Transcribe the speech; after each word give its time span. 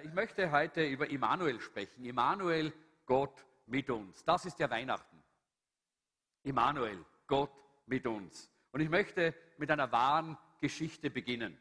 äh, 0.00 0.06
ich 0.06 0.12
möchte 0.12 0.50
heute 0.50 0.84
über 0.84 1.08
Immanuel 1.08 1.60
sprechen. 1.60 2.04
Immanuel, 2.04 2.72
Gott 3.06 3.44
mit 3.66 3.90
uns. 3.90 4.24
Das 4.24 4.44
ist 4.44 4.58
ja 4.58 4.70
Weihnachten. 4.70 5.22
Immanuel, 6.42 7.04
Gott 7.26 7.52
mit 7.86 8.06
uns. 8.06 8.50
Und 8.72 8.80
ich 8.80 8.88
möchte 8.88 9.34
mit 9.58 9.70
einer 9.70 9.90
wahren 9.92 10.36
Geschichte 10.60 11.10
beginnen. 11.10 11.58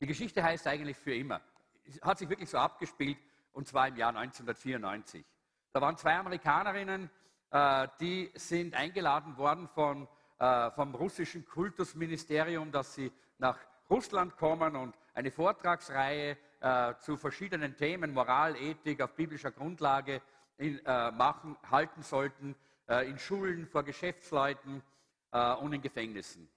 Die 0.00 0.06
Geschichte 0.06 0.42
heißt 0.42 0.66
eigentlich 0.66 0.96
für 0.96 1.14
immer. 1.14 1.40
Es 1.84 2.00
hat 2.02 2.18
sich 2.18 2.28
wirklich 2.28 2.48
so 2.48 2.58
abgespielt, 2.58 3.18
und 3.52 3.66
zwar 3.66 3.88
im 3.88 3.96
Jahr 3.96 4.14
1994. 4.16 5.24
Da 5.72 5.80
waren 5.80 5.96
zwei 5.96 6.16
Amerikanerinnen, 6.16 7.10
äh, 7.50 7.88
die 8.00 8.30
sind 8.34 8.74
eingeladen 8.74 9.36
worden 9.36 9.68
von, 9.68 10.08
äh, 10.38 10.70
vom 10.70 10.94
russischen 10.94 11.44
Kultusministerium, 11.46 12.70
dass 12.72 12.94
sie 12.94 13.12
nach 13.38 13.58
Russland 13.88 14.36
kommen 14.36 14.76
und 14.76 14.96
eine 15.14 15.30
Vortragsreihe 15.30 16.38
äh, 16.60 16.94
zu 16.98 17.16
verschiedenen 17.16 17.76
Themen, 17.76 18.12
Moral, 18.12 18.56
Ethik 18.56 19.00
auf 19.00 19.14
biblischer 19.14 19.50
Grundlage 19.50 20.20
in, 20.58 20.78
äh, 20.84 21.10
machen, 21.10 21.56
halten 21.70 22.02
sollten, 22.02 22.54
äh, 22.90 23.08
in 23.08 23.18
Schulen, 23.18 23.66
vor 23.68 23.84
Geschäftsleuten 23.84 24.82
äh, 25.30 25.52
und 25.54 25.72
in 25.72 25.80
Gefängnissen. 25.80 26.50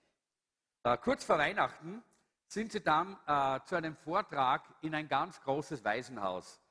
Äh, 0.83 0.97
kurz 0.97 1.23
vor 1.23 1.37
Weihnachten 1.37 2.03
sind 2.47 2.71
sie 2.71 2.81
dann 2.81 3.17
zu 3.65 3.75
einem 3.75 3.95
Vortrag 3.95 4.61
in 4.81 4.93
ein 4.93 5.07
ganz 5.07 5.41
großes 5.41 5.83
Waisenhaus 5.83 6.61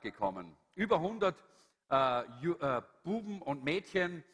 gekommen. 0.00 0.56
Über 0.74 0.96
100 0.96 1.36
Buben 3.02 3.42
und 3.42 3.62
Mädchen, 3.62 4.24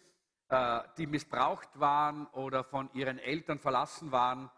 die 0.96 1.06
missbraucht 1.08 1.80
waren 1.80 2.28
oder 2.28 2.62
von 2.62 2.88
ihren 2.92 3.18
Eltern 3.18 3.58
verlassen 3.58 4.12
waren, 4.12 4.48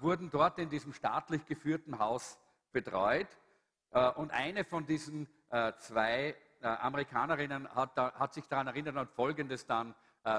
wurden 0.00 0.30
dort 0.30 0.58
in 0.58 0.70
diesem 0.70 0.94
staatlich 0.94 1.44
geführten 1.44 1.98
Haus 1.98 2.38
betreut. 2.74 3.28
Äh, 3.92 4.10
und 4.10 4.30
eine 4.32 4.64
von 4.64 4.84
diesen 4.84 5.26
äh, 5.50 5.72
zwei 5.78 6.36
Amerikanerinnen 6.60 7.68
hat, 7.74 7.94
hat, 7.94 8.32
sich 8.32 8.46
daran 8.46 8.68
erinnert 8.68 8.96
und 8.96 9.10
Folgendes 9.10 9.66
dann 9.66 9.94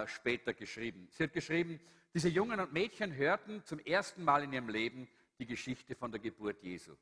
später 0.07 0.55
geschrieben. 0.55 1.07
Sie 1.11 1.21
hat 1.21 1.33
geschrieben, 1.33 1.79
diese 2.15 2.29
Jungen 2.29 2.59
und 2.59 2.73
Mädchen 2.73 3.13
hörten 3.15 3.63
zum 3.63 3.77
ersten 3.77 4.23
Mal 4.23 4.41
in 4.41 4.51
ihrem 4.51 4.69
Leben 4.69 5.07
die 5.37 5.45
Geschichte 5.45 5.93
von 5.93 6.11
der 6.11 6.19
Geburt 6.19 6.63
Jesu. 6.63 6.95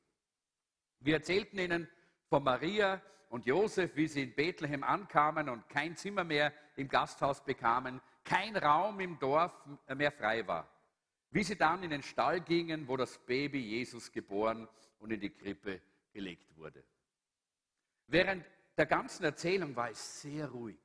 Wir 1.00 1.14
erzählten 1.14 1.58
ihnen 1.58 1.88
von 2.28 2.44
Maria 2.44 3.02
und 3.30 3.46
Josef, 3.46 3.96
wie 3.96 4.08
sie 4.08 4.24
in 4.24 4.36
Bethlehem 4.36 4.84
ankamen 4.84 5.50
und 5.50 5.70
kein 5.70 5.96
Zimmer 5.96 6.24
mehr 6.24 6.52
im 6.76 6.88
Gasthaus 6.88 7.44
bekamen, 7.44 8.02
kein 8.24 8.56
Raum 8.58 9.00
im 9.00 9.18
Dorf 9.20 9.54
mehr 9.96 10.12
frei 10.12 10.46
war. 10.48 10.68
Wie 11.32 11.44
sie 11.44 11.56
dann 11.56 11.84
in 11.84 11.90
den 11.90 12.04
Stall 12.04 12.42
gingen, 12.42 12.88
wo 12.88 12.98
das 12.98 13.18
Baby 13.18 13.60
Jesus 13.60 14.12
geboren 14.12 14.68
und 15.04 15.12
in 15.12 15.20
die 15.20 15.30
Krippe 15.30 15.82
gelegt 16.14 16.56
wurde. 16.58 16.82
Während 18.08 18.46
der 18.78 18.86
ganzen 18.86 19.26
Erzählung 19.26 19.76
war 19.76 19.90
es 19.90 20.22
sehr 20.22 20.48
ruhig. 20.48 20.80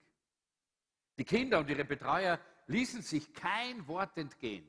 Die 1.16 1.25
Kinder 1.25 1.60
und 1.60 1.70
ihre 1.70 1.84
Betreuer 1.84 2.38
ließen 2.66 3.02
sich 3.02 3.33
kein 3.33 3.86
Wort 3.86 4.19
entgehen. 4.19 4.66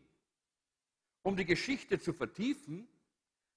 Um 1.23 1.35
die 1.35 1.45
Geschichte 1.45 1.99
zu 1.99 2.13
vertiefen, 2.13 2.87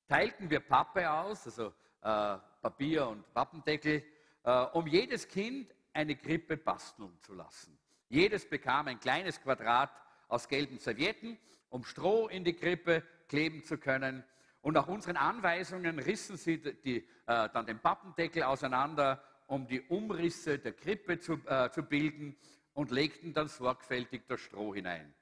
teilten 0.09 0.51
wir 0.51 0.61
Pappe 0.61 1.11
aus, 1.11 1.47
also 1.47 1.69
äh, 2.01 2.39
Papier 2.63 3.09
und 3.09 3.25
Wappendeckel, 3.35 4.03
äh, 4.45 4.51
um 4.73 4.87
jedes 4.87 5.29
Kind 5.29 5.73
eine 5.93 6.17
Krippe 6.17 6.57
basteln 6.57 7.17
zu 7.21 7.35
lassen. 7.35 7.79
Jedes 8.09 8.49
bekam 8.49 8.89
ein 8.89 8.99
kleines 8.99 9.41
Quadrat 9.41 9.93
aus 10.29 10.49
gelben 10.49 10.79
Servietten 10.79 11.39
um 11.73 11.85
Stroh 11.85 12.29
in 12.29 12.45
die 12.45 12.53
Krippe 12.53 13.03
kleben 13.29 13.65
zu 13.65 13.79
können. 13.79 14.23
Und 14.63 14.75
nach 14.75 14.87
unseren 14.87 15.17
Anweisungen 15.17 15.99
rissen 15.99 16.37
sie 16.37 16.59
die, 16.59 16.99
äh, 16.99 17.05
dann 17.27 17.67
den 17.67 17.81
Pappendeckel 17.81 18.45
auseinander, 18.45 19.23
um 19.49 19.67
die 19.67 19.83
Umrisse 19.83 20.59
der 20.59 20.73
Krippe 20.73 21.19
zu, 21.19 21.35
äh, 21.47 21.69
zu 21.71 21.83
bilden 21.83 22.37
und 22.73 22.93
legten 22.93 23.35
dann 23.35 23.49
sorgfältig 23.49 24.23
das 24.29 24.41
Stroh 24.41 24.73
hinein. 24.73 25.13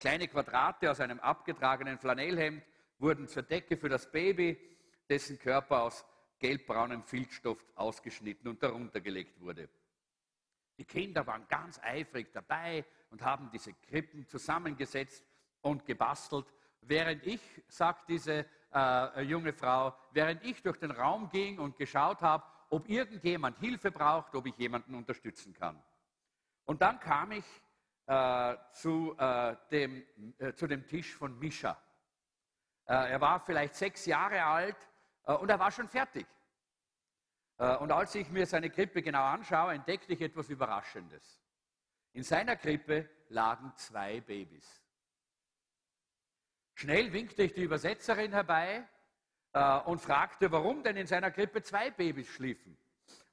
Kleine 0.00 0.26
Quadrate 0.26 0.90
aus 0.90 1.00
einem 1.00 1.20
abgetragenen 1.20 1.98
Flanellhemd 1.98 2.62
wurden 2.98 3.28
zur 3.28 3.42
Decke 3.42 3.76
für 3.76 3.90
das 3.90 4.10
Baby, 4.10 4.58
dessen 5.08 5.38
Körper 5.38 5.82
aus 5.82 6.04
gelbbraunem 6.38 7.02
Filzstoff 7.02 7.58
ausgeschnitten 7.74 8.48
und 8.48 8.62
darunter 8.62 9.00
gelegt 9.00 9.40
wurde. 9.40 9.68
Die 10.78 10.84
Kinder 10.84 11.26
waren 11.26 11.46
ganz 11.48 11.78
eifrig 11.82 12.32
dabei 12.32 12.84
und 13.10 13.22
haben 13.22 13.50
diese 13.52 13.74
Krippen 13.74 14.26
zusammengesetzt 14.26 15.24
und 15.60 15.84
gebastelt. 15.84 16.46
Während 16.80 17.26
ich, 17.26 17.40
sagt 17.66 18.08
diese 18.08 18.46
äh, 18.74 19.22
junge 19.22 19.52
Frau, 19.52 19.94
während 20.12 20.44
ich 20.44 20.62
durch 20.62 20.78
den 20.78 20.90
Raum 20.90 21.28
ging 21.30 21.58
und 21.58 21.76
geschaut 21.76 22.20
habe, 22.20 22.44
ob 22.70 22.88
irgendjemand 22.88 23.58
Hilfe 23.58 23.90
braucht, 23.90 24.34
ob 24.34 24.46
ich 24.46 24.56
jemanden 24.56 24.94
unterstützen 24.94 25.54
kann. 25.54 25.82
Und 26.64 26.82
dann 26.82 27.00
kam 27.00 27.32
ich 27.32 27.44
äh, 28.06 28.56
zu, 28.72 29.16
äh, 29.18 29.56
dem, 29.70 30.04
äh, 30.38 30.52
zu 30.52 30.66
dem 30.66 30.86
Tisch 30.86 31.14
von 31.14 31.38
Mischa. 31.38 31.80
Äh, 32.86 33.12
er 33.12 33.20
war 33.20 33.40
vielleicht 33.40 33.74
sechs 33.74 34.06
Jahre 34.06 34.42
alt 34.42 34.76
äh, 35.24 35.32
und 35.32 35.50
er 35.50 35.58
war 35.58 35.70
schon 35.70 35.88
fertig. 35.88 36.26
und 37.58 37.90
als 37.90 38.14
ich 38.14 38.30
mir 38.30 38.46
seine 38.46 38.70
Krippe 38.70 39.02
genau 39.02 39.24
anschaue, 39.24 39.74
entdeckte 39.74 40.12
ich 40.12 40.20
etwas 40.20 40.48
Überraschendes. 40.48 41.42
In 42.12 42.22
seiner 42.22 42.54
Krippe 42.54 43.10
lagen 43.30 43.72
zwei 43.74 44.20
Babys. 44.20 44.80
Schnell 46.78 47.12
winkte 47.12 47.42
ich 47.42 47.54
die 47.54 47.64
Übersetzerin 47.64 48.30
herbei 48.30 48.86
äh, 49.52 49.80
und 49.80 50.00
fragte, 50.00 50.52
warum 50.52 50.84
denn 50.84 50.96
in 50.96 51.08
seiner 51.08 51.32
Krippe 51.32 51.60
zwei 51.60 51.90
Babys 51.90 52.28
schliefen. 52.28 52.78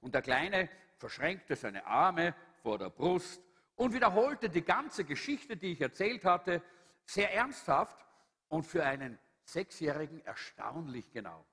Und 0.02 0.16
der 0.16 0.24
Kleine 0.24 0.68
verschränkte 0.98 1.56
seine 1.56 1.86
Arme 1.86 2.34
vor 2.64 2.80
der 2.80 2.90
Brust 2.90 3.40
und 3.76 3.94
wiederholte 3.94 4.50
die 4.50 4.64
ganze 4.64 5.06
Geschichte, 5.06 5.58
die 5.58 5.74
ich 5.74 5.82
erzählt 5.82 6.26
hatte, 6.26 6.64
sehr 7.06 7.32
ernsthaft 7.36 8.04
und 8.48 8.64
für 8.64 8.84
einen 8.84 9.20
Sechsjährigen 9.44 10.26
erstaunlich 10.26 11.12
genau. 11.12 11.46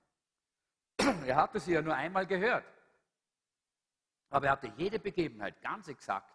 Er 1.26 1.36
hatte 1.36 1.60
sie 1.60 1.74
ja 1.74 1.82
nur 1.82 1.94
einmal 1.94 2.26
gehört, 2.26 2.64
aber 4.30 4.46
er 4.46 4.52
hatte 4.52 4.72
jede 4.78 4.98
Begebenheit 4.98 5.60
ganz 5.60 5.88
exakt 5.88 6.32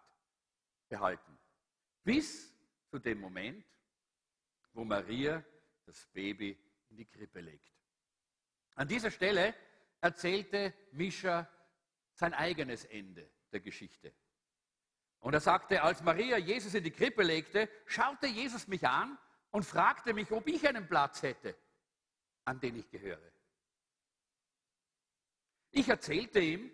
behalten. 0.87 1.35
Bis 2.03 2.53
zu 2.91 2.99
dem 2.99 3.19
Moment, 3.19 3.65
wo 4.77 4.85
Maria 4.85 5.43
das 5.85 6.05
Baby 6.13 6.55
in 6.89 6.97
die 6.97 7.05
Krippe 7.05 7.41
legt. 7.41 7.73
An 8.75 8.87
dieser 8.87 9.09
Stelle 9.09 9.55
erzählte 9.99 10.71
Mischa 10.91 11.49
sein 12.13 12.35
eigenes 12.35 12.85
Ende 12.85 13.27
der 13.51 13.59
Geschichte. 13.59 14.13
Und 15.19 15.33
er 15.33 15.39
sagte, 15.39 15.81
als 15.81 16.03
Maria 16.03 16.37
Jesus 16.37 16.75
in 16.75 16.83
die 16.83 16.91
Krippe 16.91 17.23
legte, 17.23 17.67
schaute 17.87 18.27
Jesus 18.27 18.67
mich 18.67 18.87
an 18.87 19.17
und 19.49 19.65
fragte 19.65 20.13
mich, 20.13 20.31
ob 20.31 20.47
ich 20.47 20.67
einen 20.67 20.87
Platz 20.87 21.23
hätte, 21.23 21.57
an 22.45 22.59
den 22.59 22.75
ich 22.75 22.87
gehöre. 22.91 23.31
Ich 25.71 25.89
erzählte 25.89 26.39
ihm, 26.39 26.71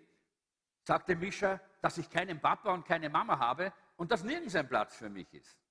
sagte 0.82 1.16
Mischa, 1.16 1.58
dass 1.80 1.96
ich 1.96 2.10
keinen 2.10 2.38
Papa 2.38 2.74
und 2.74 2.84
keine 2.84 3.08
Mama 3.08 3.38
habe 3.38 3.72
und 3.96 4.12
dass 4.12 4.24
nirgends 4.24 4.54
ein 4.56 4.68
Platz 4.68 4.94
für 4.94 5.08
mich 5.08 5.32
ist. 5.32 5.63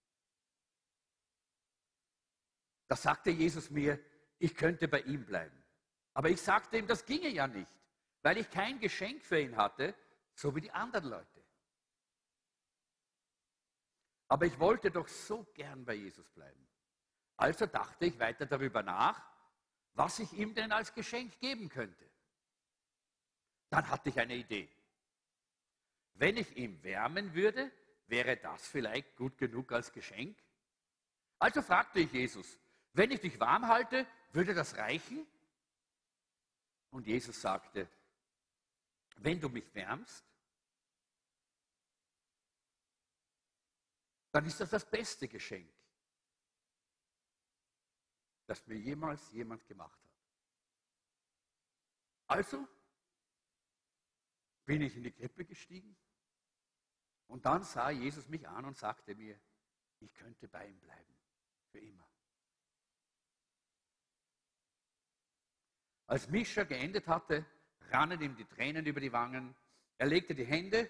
Da 2.93 2.97
sagte 2.97 3.31
Jesus 3.31 3.71
mir, 3.71 3.99
ich 4.37 4.53
könnte 4.53 4.87
bei 4.87 5.01
ihm 5.01 5.25
bleiben. 5.25 5.63
Aber 6.13 6.29
ich 6.29 6.39
sagte 6.39 6.77
ihm, 6.77 6.85
das 6.85 7.03
ginge 7.03 7.29
ja 7.29 7.47
nicht, 7.47 7.73
weil 8.21 8.37
ich 8.37 8.51
kein 8.51 8.79
Geschenk 8.79 9.23
für 9.23 9.41
ihn 9.41 9.57
hatte, 9.57 9.95
so 10.35 10.55
wie 10.55 10.61
die 10.61 10.69
anderen 10.69 11.05
Leute. 11.09 11.43
Aber 14.27 14.45
ich 14.45 14.59
wollte 14.59 14.91
doch 14.91 15.07
so 15.07 15.43
gern 15.55 15.83
bei 15.83 15.95
Jesus 15.95 16.29
bleiben. 16.29 16.69
Also 17.35 17.65
dachte 17.65 18.05
ich 18.05 18.19
weiter 18.19 18.45
darüber 18.45 18.83
nach, 18.83 19.27
was 19.93 20.19
ich 20.19 20.31
ihm 20.33 20.53
denn 20.53 20.71
als 20.71 20.93
Geschenk 20.93 21.39
geben 21.39 21.69
könnte. 21.69 22.07
Dann 23.71 23.89
hatte 23.89 24.09
ich 24.09 24.19
eine 24.19 24.35
Idee. 24.35 24.69
Wenn 26.13 26.37
ich 26.37 26.55
ihn 26.55 26.83
wärmen 26.83 27.33
würde, 27.33 27.71
wäre 28.05 28.37
das 28.37 28.67
vielleicht 28.67 29.15
gut 29.15 29.35
genug 29.39 29.71
als 29.71 29.91
Geschenk? 29.91 30.37
Also 31.39 31.63
fragte 31.63 31.99
ich 31.99 32.13
Jesus, 32.13 32.59
wenn 32.93 33.11
ich 33.11 33.19
dich 33.19 33.39
warm 33.39 33.67
halte, 33.67 34.07
würde 34.31 34.53
das 34.53 34.77
reichen? 34.77 35.27
Und 36.91 37.07
Jesus 37.07 37.41
sagte, 37.41 37.89
wenn 39.17 39.39
du 39.39 39.49
mich 39.49 39.73
wärmst, 39.73 40.23
dann 44.31 44.45
ist 44.45 44.59
das 44.59 44.69
das 44.69 44.89
beste 44.89 45.27
Geschenk, 45.27 45.71
das 48.45 48.65
mir 48.67 48.77
jemals 48.77 49.31
jemand 49.31 49.65
gemacht 49.67 49.99
hat. 49.99 50.03
Also 52.27 52.67
bin 54.65 54.81
ich 54.81 54.95
in 54.95 55.03
die 55.03 55.11
Krippe 55.11 55.45
gestiegen 55.45 55.95
und 57.27 57.45
dann 57.45 57.63
sah 57.63 57.89
Jesus 57.89 58.27
mich 58.27 58.47
an 58.47 58.65
und 58.65 58.77
sagte 58.77 59.15
mir, 59.15 59.39
ich 59.99 60.13
könnte 60.13 60.47
bei 60.47 60.67
ihm 60.67 60.79
bleiben, 60.79 61.15
für 61.71 61.79
immer. 61.79 62.12
Als 66.13 66.29
Mischa 66.29 66.63
geendet 66.63 67.07
hatte, 67.07 67.43
rannen 67.89 68.21
ihm 68.21 68.35
die 68.35 68.45
Tränen 68.45 68.85
über 68.85 68.99
die 68.99 69.11
Wangen. 69.11 69.55
Er 69.97 70.05
legte 70.05 70.35
die 70.35 70.45
Hände 70.45 70.87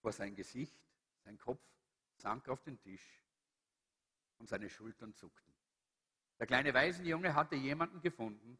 vor 0.00 0.12
sein 0.12 0.34
Gesicht, 0.34 0.74
sein 1.24 1.36
Kopf 1.36 1.60
sank 2.14 2.48
auf 2.48 2.62
den 2.62 2.80
Tisch 2.80 3.22
und 4.38 4.48
seine 4.48 4.70
Schultern 4.70 5.12
zuckten. 5.12 5.52
Der 6.38 6.46
kleine 6.46 6.72
Waisenjunge 6.72 7.34
hatte 7.34 7.54
jemanden 7.56 8.00
gefunden, 8.00 8.58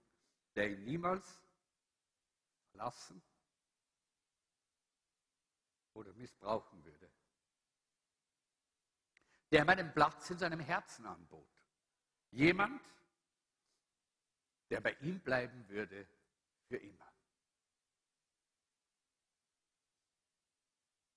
der 0.55 0.71
ihn 0.71 0.85
niemals 0.85 1.41
verlassen 2.73 3.23
oder 5.95 6.12
missbrauchen 6.12 6.85
würde. 6.85 7.11
Der 9.51 9.62
ihm 9.62 9.69
einen 9.71 9.95
Platz 9.95 10.29
in 10.29 10.37
seinem 10.37 10.61
Herzen 10.61 11.07
anbot. 11.07 11.49
Jemand, 12.33 12.83
der 14.71 14.81
bei 14.81 14.93
ihm 15.01 15.21
bleiben 15.21 15.69
würde 15.69 16.07
für 16.69 16.77
immer. 16.77 17.13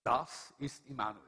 Das 0.04 0.54
ist 0.58 0.86
Immanuel. 0.88 1.26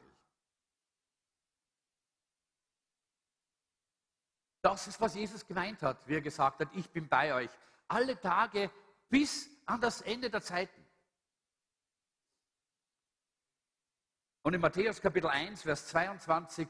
Das 4.62 4.88
ist, 4.88 5.01
was 5.01 5.15
Jesus 5.15 5.45
gemeint 5.45 5.81
hat, 5.81 6.07
wie 6.07 6.15
er 6.15 6.21
gesagt 6.21 6.59
hat, 6.59 6.69
ich 6.75 6.89
bin 6.89 7.07
bei 7.07 7.33
euch 7.33 7.50
alle 7.88 8.19
Tage 8.19 8.71
bis 9.09 9.50
an 9.65 9.81
das 9.81 10.01
Ende 10.01 10.29
der 10.29 10.41
Zeiten. 10.41 10.85
Und 14.44 14.53
in 14.53 14.62
Matthäus 14.62 15.01
Kapitel 15.01 15.29
1, 15.29 15.63
Vers 15.63 15.88
22 15.88 16.67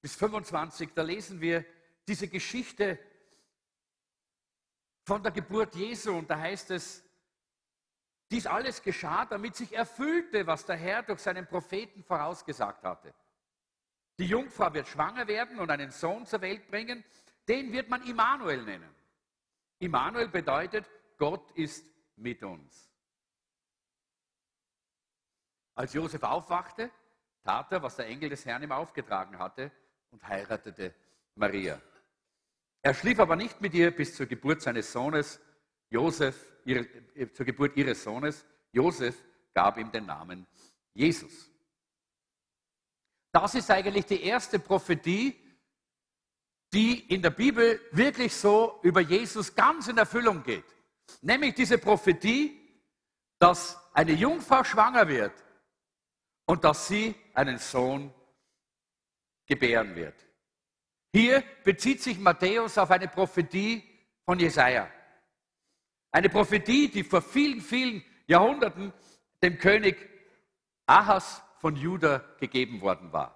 bis 0.00 0.16
25, 0.16 0.90
da 0.94 1.02
lesen 1.02 1.40
wir 1.40 1.64
diese 2.06 2.28
Geschichte 2.28 2.98
von 5.08 5.22
der 5.22 5.32
Geburt 5.32 5.74
Jesu 5.74 6.12
und 6.18 6.28
da 6.28 6.38
heißt 6.38 6.70
es, 6.70 7.02
dies 8.30 8.46
alles 8.46 8.82
geschah, 8.82 9.24
damit 9.24 9.56
sich 9.56 9.72
erfüllte, 9.74 10.46
was 10.46 10.66
der 10.66 10.76
Herr 10.76 11.02
durch 11.02 11.20
seinen 11.20 11.46
Propheten 11.46 12.04
vorausgesagt 12.04 12.84
hatte. 12.84 13.14
Die 14.18 14.26
Jungfrau 14.26 14.72
wird 14.74 14.86
schwanger 14.86 15.26
werden 15.26 15.60
und 15.60 15.70
einen 15.70 15.90
Sohn 15.90 16.26
zur 16.26 16.42
Welt 16.42 16.68
bringen, 16.70 17.02
den 17.48 17.72
wird 17.72 17.88
man 17.88 18.06
Immanuel 18.06 18.62
nennen. 18.62 18.94
Immanuel 19.78 20.28
bedeutet, 20.28 20.84
Gott 21.16 21.52
ist 21.52 21.86
mit 22.16 22.42
uns. 22.42 22.90
Als 25.74 25.94
Josef 25.94 26.22
aufwachte, 26.22 26.90
tat 27.44 27.72
er, 27.72 27.82
was 27.82 27.96
der 27.96 28.08
Engel 28.08 28.28
des 28.28 28.44
Herrn 28.44 28.62
ihm 28.62 28.72
aufgetragen 28.72 29.38
hatte 29.38 29.72
und 30.10 30.22
heiratete 30.28 30.94
Maria. 31.34 31.80
Er 32.88 32.94
schlief 32.94 33.20
aber 33.20 33.36
nicht 33.36 33.60
mit 33.60 33.74
ihr 33.74 33.90
bis 33.90 34.14
zur 34.14 34.24
Geburt 34.24 34.62
seines 34.62 34.90
Sohnes, 34.90 35.38
Josef, 35.90 36.34
ihre, 36.64 36.86
äh, 37.14 37.30
zur 37.30 37.44
Geburt 37.44 37.76
ihres 37.76 38.02
Sohnes. 38.02 38.46
Josef 38.72 39.14
gab 39.52 39.76
ihm 39.76 39.92
den 39.92 40.06
Namen 40.06 40.46
Jesus. 40.94 41.50
Das 43.30 43.54
ist 43.54 43.70
eigentlich 43.70 44.06
die 44.06 44.22
erste 44.22 44.58
Prophetie, 44.58 45.36
die 46.72 47.00
in 47.12 47.20
der 47.20 47.28
Bibel 47.28 47.78
wirklich 47.92 48.34
so 48.34 48.80
über 48.82 49.02
Jesus 49.02 49.54
ganz 49.54 49.88
in 49.88 49.98
Erfüllung 49.98 50.42
geht. 50.42 50.64
Nämlich 51.20 51.56
diese 51.56 51.76
Prophetie, 51.76 52.58
dass 53.38 53.76
eine 53.92 54.12
Jungfrau 54.12 54.64
schwanger 54.64 55.06
wird 55.06 55.34
und 56.46 56.64
dass 56.64 56.88
sie 56.88 57.14
einen 57.34 57.58
Sohn 57.58 58.14
gebären 59.44 59.94
wird. 59.94 60.27
Hier 61.12 61.42
bezieht 61.64 62.02
sich 62.02 62.18
Matthäus 62.18 62.76
auf 62.76 62.90
eine 62.90 63.08
Prophetie 63.08 63.82
von 64.24 64.38
Jesaja. 64.38 64.88
Eine 66.10 66.28
Prophetie, 66.28 66.88
die 66.88 67.04
vor 67.04 67.22
vielen, 67.22 67.60
vielen 67.60 68.04
Jahrhunderten 68.26 68.92
dem 69.42 69.58
König 69.58 69.96
Ahas 70.86 71.42
von 71.60 71.76
Juda 71.76 72.22
gegeben 72.38 72.80
worden 72.80 73.12
war. 73.12 73.34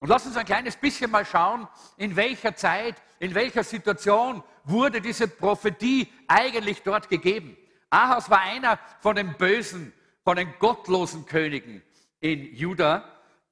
Und 0.00 0.08
lass 0.08 0.26
uns 0.26 0.36
ein 0.36 0.44
kleines 0.44 0.76
bisschen 0.76 1.10
mal 1.10 1.24
schauen, 1.24 1.66
in 1.96 2.16
welcher 2.16 2.54
Zeit, 2.54 2.96
in 3.18 3.34
welcher 3.34 3.64
Situation 3.64 4.42
wurde 4.64 5.00
diese 5.00 5.26
Prophetie 5.26 6.12
eigentlich 6.28 6.82
dort 6.82 7.08
gegeben. 7.08 7.56
Ahas 7.90 8.28
war 8.28 8.40
einer 8.40 8.78
von 9.00 9.16
den 9.16 9.36
bösen, 9.36 9.92
von 10.22 10.36
den 10.36 10.52
gottlosen 10.58 11.24
Königen 11.24 11.82
in 12.20 12.54
Juda. 12.54 13.04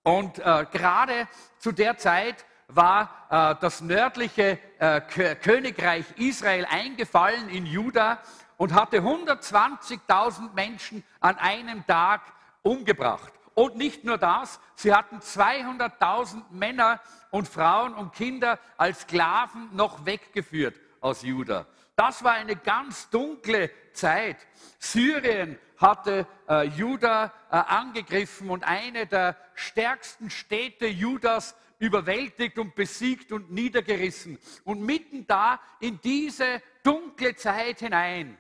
Und 0.03 0.39
äh, 0.39 0.67
gerade 0.71 1.29
zu 1.59 1.73
der 1.73 1.97
Zeit 1.97 2.45
war 2.69 3.11
äh, 3.31 3.55
das 3.61 3.81
nördliche 3.81 4.59
äh, 4.79 5.01
Königreich 5.37 6.05
Israel 6.17 6.67
eingefallen 6.71 7.49
in 7.49 7.67
Juda 7.67 8.21
und 8.57 8.75
hatte 8.75 8.99
120.000 9.01 10.53
Menschen 10.55 11.05
an 11.21 11.37
einem 11.39 11.87
Tag 11.87 12.23
umgebracht. 12.63 13.33
Und 13.55 13.77
nicht 13.77 14.05
nur 14.05 14.19
das, 14.19 14.59
sie 14.75 14.93
hatten 14.93 15.19
200.000 15.19 16.43
Männer 16.51 17.01
und 17.31 17.49
Frauen 17.49 17.95
und 17.95 18.13
Kinder 18.13 18.59
als 18.77 19.03
Sklaven 19.03 19.69
noch 19.75 20.05
weggeführt 20.07 20.75
aus 21.01 21.23
Juda. 21.23 21.67
Das 21.97 22.25
war 22.25 22.33
eine 22.33 22.57
ganz 22.57 23.09
dunkle 23.11 23.71
Zeit. 23.93 24.37
Syrien 24.81 25.59
hatte 25.77 26.27
äh, 26.49 26.65
Juda 26.65 27.33
äh, 27.51 27.57
angegriffen 27.57 28.51
und 28.51 28.65
eine 28.65 29.07
der 29.07 29.37
stärksten 29.55 30.31
Städte 30.31 30.87
Judas 30.87 31.55
überwältigt 31.79 32.59
und 32.59 32.75
besiegt 32.75 33.33
und 33.33 33.51
niedergerissen. 33.51 34.39
Und 34.65 34.81
mitten 34.81 35.27
da 35.27 35.61
in 35.81 36.01
diese 36.01 36.63
dunkle 36.83 37.35
Zeit 37.37 37.81
hinein 37.81 38.39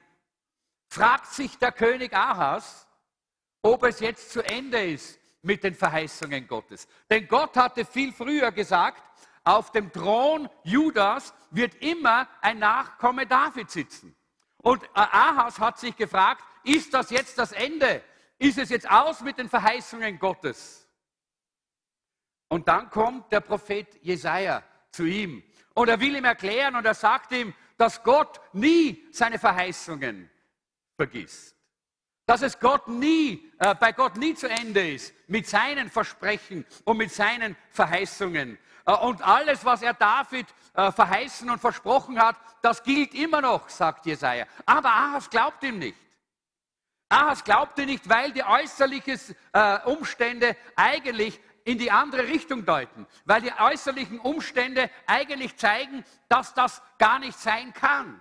fragt 0.88 1.32
sich 1.32 1.58
der 1.58 1.72
König 1.72 2.14
Ahas, 2.14 2.86
ob 3.62 3.82
es 3.84 4.00
jetzt 4.00 4.31
zu 4.31 4.42
Ende 4.42 4.84
ist 4.84 5.19
mit 5.42 5.64
den 5.64 5.75
Verheißungen 5.75 6.46
Gottes. 6.46 6.86
Denn 7.10 7.26
Gott 7.26 7.56
hatte 7.56 7.84
viel 7.84 8.12
früher 8.12 8.52
gesagt, 8.52 9.02
auf 9.42 9.72
dem 9.72 9.92
Thron 9.92 10.48
Judas 10.62 11.34
wird 11.50 11.75
immer 11.82 12.28
ein 12.40 12.59
Nachkomme 12.59 13.26
David 13.26 13.70
sitzen. 13.70 14.16
Und 14.59 14.82
Ahas 14.94 15.59
hat 15.59 15.78
sich 15.78 15.94
gefragt, 15.97 16.42
ist 16.64 16.94
das 16.94 17.11
jetzt 17.11 17.38
das 17.38 17.52
Ende? 17.52 18.02
Ist 18.38 18.59
es 18.59 18.70
jetzt 18.70 18.90
aus 18.90 19.20
mit 19.20 19.38
den 19.38 19.49
Verheißungen 19.49 20.18
Gottes? 20.18 20.84
Und 22.48 22.68
dann 22.68 22.90
kommt 22.90 23.32
der 23.32 23.40
Prophet 23.40 23.86
Jesaja 24.02 24.62
zu 24.90 25.04
ihm 25.04 25.42
und 25.74 25.88
er 25.88 25.98
will 26.00 26.16
ihm 26.16 26.24
erklären 26.24 26.76
und 26.76 26.86
er 26.86 26.94
sagt 26.94 27.32
ihm, 27.32 27.52
dass 27.76 28.02
Gott 28.02 28.40
nie 28.52 29.04
seine 29.10 29.38
Verheißungen 29.38 30.30
vergisst. 30.96 31.56
Dass 32.26 32.42
es 32.42 32.58
Gott 32.58 32.88
nie, 32.88 33.52
äh, 33.58 33.74
bei 33.74 33.92
Gott 33.92 34.16
nie 34.16 34.34
zu 34.34 34.48
Ende 34.48 34.92
ist 34.92 35.12
mit 35.26 35.46
seinen 35.46 35.90
Versprechen 35.90 36.64
und 36.84 36.96
mit 36.96 37.12
seinen 37.12 37.56
Verheißungen. 37.70 38.58
Äh, 38.86 38.92
und 38.92 39.20
alles, 39.22 39.64
was 39.64 39.82
er 39.82 39.94
David 39.94 40.46
äh, 40.74 40.90
verheißen 40.90 41.50
und 41.50 41.60
versprochen 41.60 42.18
hat, 42.18 42.36
das 42.62 42.82
gilt 42.82 43.14
immer 43.14 43.40
noch, 43.40 43.68
sagt 43.68 44.06
Jesaja. 44.06 44.46
Aber 44.64 44.90
Ahas 44.90 45.28
glaubt 45.28 45.62
ihm 45.64 45.78
nicht. 45.78 45.98
Ahas 47.10 47.44
glaubte 47.44 47.84
nicht, 47.84 48.08
weil 48.08 48.32
die 48.32 48.42
äußerlichen 48.42 49.18
äh, 49.52 49.78
Umstände 49.84 50.56
eigentlich 50.74 51.40
in 51.64 51.78
die 51.78 51.90
andere 51.90 52.25
Richtung 52.28 52.64
deuten, 52.64 53.06
weil 53.25 53.40
die 53.40 53.52
äußerlichen 53.52 54.18
Umstände 54.21 54.90
eigentlich 55.06 55.56
zeigen, 55.56 56.04
dass 56.28 56.54
das 56.54 56.83
gar 56.99 57.18
nicht 57.18 57.38
sein 57.38 57.73
kann. 57.73 58.21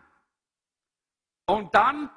Und 1.46 1.76
dann 1.76 2.10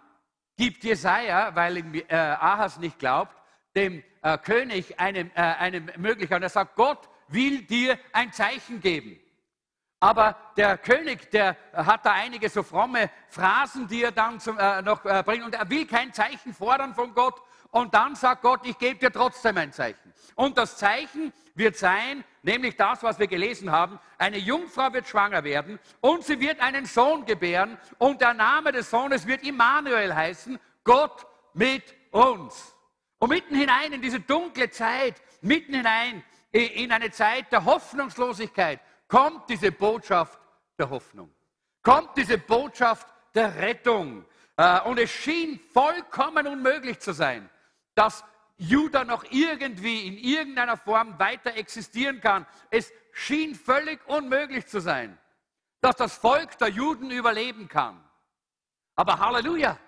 gibt 0.57 0.85
Jesaja, 0.85 1.55
weil 1.55 1.79
äh, 2.09 2.15
Ahas 2.15 2.79
nicht 2.79 2.99
glaubt, 2.99 3.37
dem 3.75 4.03
äh, 4.23 4.39
König 4.39 4.99
eine, 4.99 5.31
äh, 5.35 5.41
eine 5.41 5.81
Möglichkeit. 5.99 6.37
Und 6.37 6.43
er 6.45 6.49
sagt, 6.49 6.77
Gott 6.77 7.09
will 7.29 7.63
dir 7.63 7.99
ein 8.13 8.33
Zeichen 8.33 8.81
geben. 8.81 9.19
Aber 9.99 10.37
der 10.57 10.77
König, 10.77 11.31
der 11.31 11.57
hat 11.73 12.05
da 12.05 12.13
einige 12.13 12.49
so 12.49 12.63
fromme 12.63 13.11
Phrasen, 13.29 13.89
die 13.89 14.03
er 14.03 14.13
dann 14.13 14.39
zum, 14.41 14.59
äh, 14.59 14.83
noch 14.83 15.05
äh, 15.05 15.23
bringt. 15.25 15.45
Und 15.45 15.55
er 15.55 15.69
will 15.71 15.87
kein 15.87 16.13
Zeichen 16.13 16.53
fordern 16.53 16.95
von 16.95 17.15
Gott. 17.15 17.41
Und 17.71 17.95
dann 17.95 18.15
sagt 18.15 18.43
Gott, 18.43 18.61
ich 18.65 18.79
gebe 18.79 18.99
dir 18.99 19.11
trotzdem 19.11 19.57
ein 19.57 19.73
Zeichen. 19.73 20.13
Und 20.35 20.59
das 20.59 20.77
Zeichen 20.77 21.33
wird 21.55 21.77
sein, 21.77 22.25
nämlich 22.43 22.77
das, 22.77 23.03
was 23.03 23.19
wir 23.19 23.27
gelesen 23.27 23.71
haben, 23.73 23.99
eine 24.19 24.39
Jungfrau 24.39 24.93
wird 24.93 25.09
schwanger 25.09 25.45
werden 25.45 25.79
und 26.01 26.25
sie 26.25 26.39
wird 26.39 26.61
einen 26.61 26.85
Sohn 26.85 27.25
gebären 27.25 27.79
und 27.99 28.21
der 28.21 28.35
Name 28.35 28.73
des 28.73 28.91
Sohnes 28.91 29.27
wird 29.27 29.43
Immanuel 29.43 30.15
heißen, 30.15 30.59
Gott 30.85 31.27
mit 31.55 31.83
uns. 32.11 32.75
Und 33.19 33.31
mitten 33.31 33.57
hinein 33.57 33.93
in 33.93 34.03
diese 34.03 34.21
dunkle 34.21 34.71
Zeit, 34.71 35.15
mitten 35.41 35.75
hinein 35.75 36.23
in 36.53 36.93
eine 36.93 37.11
Zeit 37.11 37.51
der 37.51 37.65
Hoffnungslosigkeit, 37.65 38.81
kommt 39.09 39.49
diese 39.49 39.73
Botschaft 39.73 40.41
der 40.79 40.91
Hoffnung. 40.91 41.33
Kommt 41.83 42.17
diese 42.17 42.39
Botschaft 42.39 43.07
der 43.35 43.55
Rettung. 43.57 44.25
Äh, 44.57 44.81
und 44.83 44.99
es 44.99 45.11
schien 45.11 45.61
vollkommen 45.73 46.47
unmöglich 46.47 46.99
zu 47.01 47.13
sein, 47.13 47.49
dass 47.95 48.25
Juda 48.59 49.05
noch 49.05 49.25
irgendwie 49.31 50.07
in 50.07 50.19
irgendeiner 50.19 50.77
Form 50.77 51.19
weiter 51.19 51.55
existieren 51.57 52.21
kann. 52.21 52.47
Es 52.71 52.93
schien 53.13 53.55
völlig 53.55 54.07
unmöglich 54.09 54.67
zu 54.67 54.81
sein, 54.81 55.19
dass 55.81 55.97
das 55.97 56.17
Volk 56.17 56.57
der 56.59 56.69
Juden 56.69 57.11
überleben 57.11 57.69
kann. 57.69 58.03
Aber 58.95 59.19
Halleluja! 59.19 59.79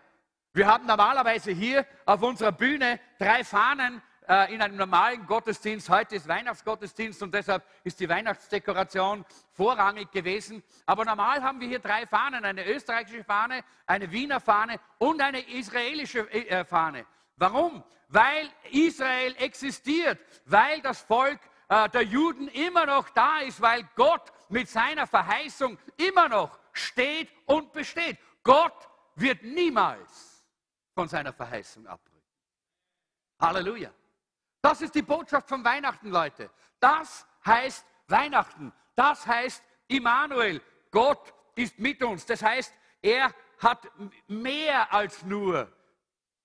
Wir 0.53 0.67
haben 0.67 0.87
normalerweise 0.87 1.53
hier 1.53 1.87
auf 2.05 2.23
unserer 2.23 2.53
Bühne 2.53 2.99
drei 3.19 3.45
Fahnen 3.45 4.03
äh, 4.29 4.55
in 4.55 4.61
einem 4.61 4.77
normalen 4.77 5.27
Gottesdienst. 5.27 5.89
Heute 5.89 6.17
ist 6.17 6.29
Weihnachtsgottesdienst 6.29 7.23
und 7.23 7.35
deshalb 7.35 7.65
ist 7.83 7.99
die 7.99 8.09
Weihnachtsdekoration 8.09 9.25
vorrangig 9.53 10.11
gewesen. 10.13 10.63
Aber 10.87 11.05
normal 11.05 11.43
haben 11.43 11.61
wir 11.61 11.69
hier 11.69 11.79
drei 11.79 12.07
Fahnen, 12.07 12.45
eine 12.45 12.67
österreichische 12.67 13.25
Fahne, 13.25 13.65
eine 13.87 14.11
Wiener 14.11 14.41
Fahne 14.41 14.79
und 14.99 15.21
eine 15.21 15.41
israelische 15.49 16.31
äh, 16.31 16.65
Fahne. 16.65 17.07
Warum? 17.37 17.83
Weil 18.09 18.51
Israel 18.71 19.35
existiert, 19.39 20.19
weil 20.45 20.81
das 20.83 21.01
Volk 21.01 21.41
äh, 21.69 21.89
der 21.89 22.03
Juden 22.03 22.49
immer 22.49 22.87
noch 22.87 23.09
da 23.11 23.41
ist, 23.41 23.61
weil 23.61 23.89
Gott 23.97 24.33
mit 24.49 24.69
seiner 24.69 25.07
Verheißung 25.07 25.79
immer 25.97 26.29
noch 26.29 26.59
steht 26.73 27.29
und 27.47 27.73
besteht. 27.73 28.19
Gott 28.43 28.89
wird 29.15 29.43
niemals 29.43 30.47
von 30.95 31.09
seiner 31.09 31.33
Verheißung 31.33 31.87
abrücken. 31.87 32.23
Halleluja. 33.41 33.91
Das 34.69 34.83
ist 34.83 34.95
die 34.95 35.01
Botschaft 35.01 35.49
von 35.49 35.65
Weihnachten, 35.65 36.11
Leute. 36.11 36.51
Das 36.79 37.27
heißt 37.47 37.87
Weihnachten. 38.07 38.71
Das 38.95 39.27
heißt 39.27 39.65
Immanuel. 39.87 40.61
Gott 40.91 41.33
ist 41.55 41.79
mit 41.79 42.03
uns. 42.03 42.27
Das 42.27 42.43
heißt, 42.43 42.75
er 43.01 43.33
hat 43.61 43.91
mehr 44.27 44.93
als 44.93 45.23
nur 45.23 45.73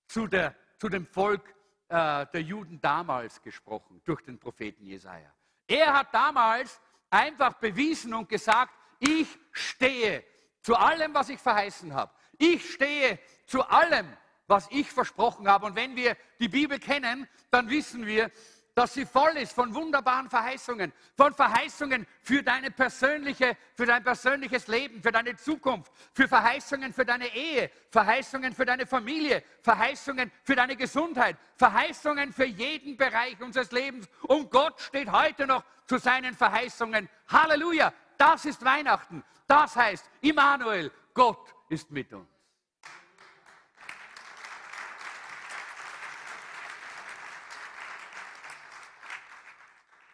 zu, 0.06 0.26
der, 0.26 0.54
zu 0.78 0.88
dem 0.88 1.06
Volk 1.06 1.54
äh, 1.88 2.24
der 2.32 2.40
Juden 2.40 2.80
damals 2.80 3.42
gesprochen, 3.42 4.00
durch 4.06 4.22
den 4.22 4.38
Propheten 4.38 4.86
Jesaja. 4.86 5.30
Er 5.66 5.92
hat 5.92 6.14
damals 6.14 6.80
einfach 7.10 7.52
bewiesen 7.52 8.14
und 8.14 8.26
gesagt: 8.26 8.72
Ich 9.00 9.38
stehe 9.52 10.24
zu 10.62 10.74
allem, 10.74 11.12
was 11.12 11.28
ich 11.28 11.38
verheißen 11.38 11.92
habe. 11.92 12.10
Ich 12.38 12.72
stehe 12.72 13.18
zu 13.44 13.62
allem, 13.68 14.16
was 14.46 14.68
ich 14.70 14.90
versprochen 14.90 15.48
habe. 15.48 15.66
Und 15.66 15.76
wenn 15.76 15.96
wir 15.96 16.16
die 16.38 16.48
Bibel 16.48 16.78
kennen, 16.78 17.28
dann 17.50 17.68
wissen 17.70 18.06
wir, 18.06 18.30
dass 18.74 18.94
sie 18.94 19.06
voll 19.06 19.36
ist 19.36 19.52
von 19.52 19.72
wunderbaren 19.72 20.28
Verheißungen, 20.28 20.92
von 21.16 21.32
Verheißungen 21.32 22.06
für, 22.22 22.42
deine 22.42 22.72
persönliche, 22.72 23.56
für 23.74 23.86
dein 23.86 24.02
persönliches 24.02 24.66
Leben, 24.66 25.00
für 25.00 25.12
deine 25.12 25.36
Zukunft, 25.36 25.92
für 26.12 26.26
Verheißungen 26.26 26.92
für 26.92 27.04
deine 27.04 27.32
Ehe, 27.34 27.70
Verheißungen 27.90 28.52
für 28.52 28.64
deine 28.64 28.86
Familie, 28.86 29.44
Verheißungen 29.62 30.30
für 30.42 30.56
deine 30.56 30.76
Gesundheit, 30.76 31.36
Verheißungen 31.56 32.32
für 32.32 32.46
jeden 32.46 32.96
Bereich 32.96 33.40
unseres 33.40 33.70
Lebens. 33.70 34.08
Und 34.22 34.50
Gott 34.50 34.80
steht 34.80 35.10
heute 35.10 35.46
noch 35.46 35.62
zu 35.86 35.98
seinen 35.98 36.34
Verheißungen. 36.34 37.08
Halleluja! 37.28 37.92
Das 38.16 38.44
ist 38.44 38.64
Weihnachten. 38.64 39.22
Das 39.46 39.76
heißt, 39.76 40.08
Immanuel, 40.20 40.90
Gott 41.12 41.54
ist 41.68 41.90
mit 41.90 42.12
uns. 42.12 42.33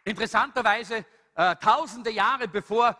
Interessanterweise, 0.04 1.04
äh, 1.34 1.56
tausende 1.56 2.10
Jahre 2.10 2.48
bevor 2.48 2.98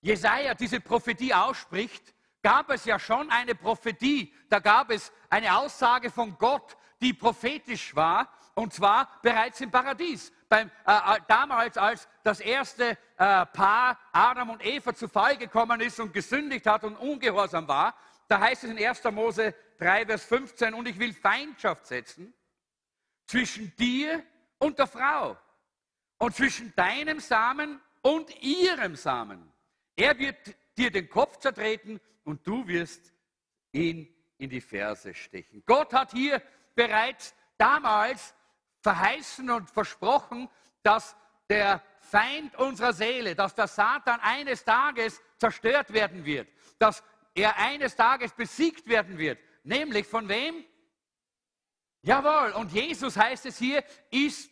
Jesaja 0.00 0.54
diese 0.54 0.80
Prophetie 0.80 1.32
ausspricht, 1.32 2.14
gab 2.42 2.70
es 2.70 2.84
ja 2.84 2.98
schon 2.98 3.30
eine 3.30 3.54
Prophetie. 3.54 4.34
Da 4.48 4.58
gab 4.58 4.90
es 4.90 5.12
eine 5.30 5.56
Aussage 5.56 6.10
von 6.10 6.36
Gott, 6.36 6.76
die 7.00 7.14
prophetisch 7.14 7.96
war, 7.96 8.28
und 8.54 8.72
zwar 8.72 9.08
bereits 9.22 9.60
im 9.60 9.70
Paradies. 9.70 10.32
Beim, 10.48 10.70
äh, 10.86 10.92
äh 10.92 11.20
damals, 11.26 11.76
als 11.76 12.06
das 12.22 12.40
erste 12.40 12.90
äh, 13.16 13.46
Paar 13.46 13.98
Adam 14.12 14.50
und 14.50 14.64
Eva 14.64 14.94
zu 14.94 15.08
Fall 15.08 15.36
gekommen 15.36 15.80
ist 15.80 15.98
und 15.98 16.12
gesündigt 16.12 16.66
hat 16.66 16.84
und 16.84 16.96
ungehorsam 16.96 17.66
war, 17.66 17.94
da 18.28 18.40
heißt 18.40 18.64
es 18.64 18.70
in 18.70 18.78
1. 18.78 19.04
Mose 19.04 19.54
3, 19.78 20.06
Vers 20.06 20.24
15, 20.24 20.74
und 20.74 20.86
ich 20.86 20.98
will 20.98 21.12
Feindschaft 21.12 21.86
setzen 21.86 22.32
zwischen 23.26 23.74
dir 23.76 24.22
und 24.58 24.78
der 24.78 24.86
Frau 24.86 25.36
und 26.18 26.34
zwischen 26.34 26.74
deinem 26.76 27.20
Samen 27.20 27.80
und 28.02 28.42
ihrem 28.42 28.96
Samen. 28.96 29.52
Er 29.96 30.18
wird 30.18 30.54
dir 30.76 30.90
den 30.90 31.08
Kopf 31.08 31.38
zertreten 31.38 32.00
und 32.24 32.46
du 32.46 32.66
wirst 32.66 33.12
ihn 33.72 34.08
in 34.38 34.50
die 34.50 34.60
Ferse 34.60 35.14
stechen. 35.14 35.62
Gott 35.66 35.92
hat 35.92 36.12
hier 36.12 36.42
bereits 36.74 37.34
damals 37.56 38.34
verheißen 38.80 39.48
und 39.50 39.70
versprochen, 39.70 40.48
dass 40.82 41.16
der 41.48 41.82
Feind 42.00 42.54
unserer 42.56 42.92
Seele, 42.92 43.34
dass 43.34 43.54
der 43.54 43.68
Satan 43.68 44.20
eines 44.20 44.64
Tages 44.64 45.20
zerstört 45.38 45.92
werden 45.92 46.24
wird, 46.24 46.48
dass 46.78 47.02
er 47.34 47.56
eines 47.56 47.96
Tages 47.96 48.32
besiegt 48.32 48.86
werden 48.86 49.18
wird. 49.18 49.38
Nämlich 49.62 50.06
von 50.06 50.28
wem? 50.28 50.64
Jawohl, 52.02 52.52
und 52.52 52.72
Jesus 52.72 53.16
heißt 53.16 53.46
es 53.46 53.58
hier, 53.58 53.82
ist 54.10 54.50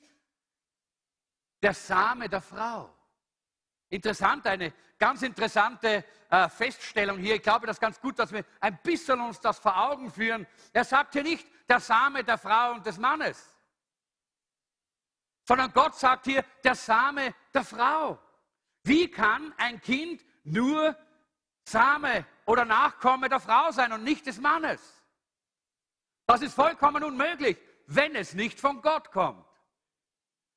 der 1.62 1.74
Same 1.74 2.28
der 2.28 2.42
Frau. 2.42 2.92
Interessant, 3.88 4.46
eine 4.46 4.72
ganz 4.98 5.22
interessante 5.22 6.04
äh, 6.30 6.48
Feststellung 6.48 7.18
hier. 7.18 7.36
Ich 7.36 7.42
glaube, 7.42 7.66
das 7.66 7.76
ist 7.76 7.80
ganz 7.80 8.00
gut, 8.00 8.18
dass 8.18 8.32
wir 8.32 8.44
ein 8.60 8.78
bisschen 8.82 9.20
uns 9.20 9.38
das 9.38 9.58
vor 9.58 9.76
Augen 9.76 10.10
führen. 10.10 10.46
Er 10.72 10.84
sagt 10.84 11.12
hier 11.12 11.22
nicht 11.22 11.46
der 11.68 11.78
Same 11.78 12.24
der 12.24 12.38
Frau 12.38 12.72
und 12.72 12.86
des 12.86 12.98
Mannes, 12.98 13.54
sondern 15.46 15.72
Gott 15.72 15.94
sagt 15.94 16.24
hier 16.24 16.42
der 16.64 16.74
Same 16.74 17.34
der 17.52 17.64
Frau. 17.64 18.18
Wie 18.82 19.10
kann 19.10 19.54
ein 19.58 19.80
Kind 19.80 20.24
nur 20.42 20.96
Same 21.64 22.26
oder 22.46 22.64
Nachkomme 22.64 23.28
der 23.28 23.40
Frau 23.40 23.70
sein 23.70 23.92
und 23.92 24.02
nicht 24.02 24.26
des 24.26 24.40
Mannes? 24.40 24.80
Das 26.26 26.40
ist 26.40 26.54
vollkommen 26.54 27.04
unmöglich, 27.04 27.58
wenn 27.86 28.16
es 28.16 28.32
nicht 28.32 28.58
von 28.58 28.80
Gott 28.80 29.10
kommt 29.12 29.51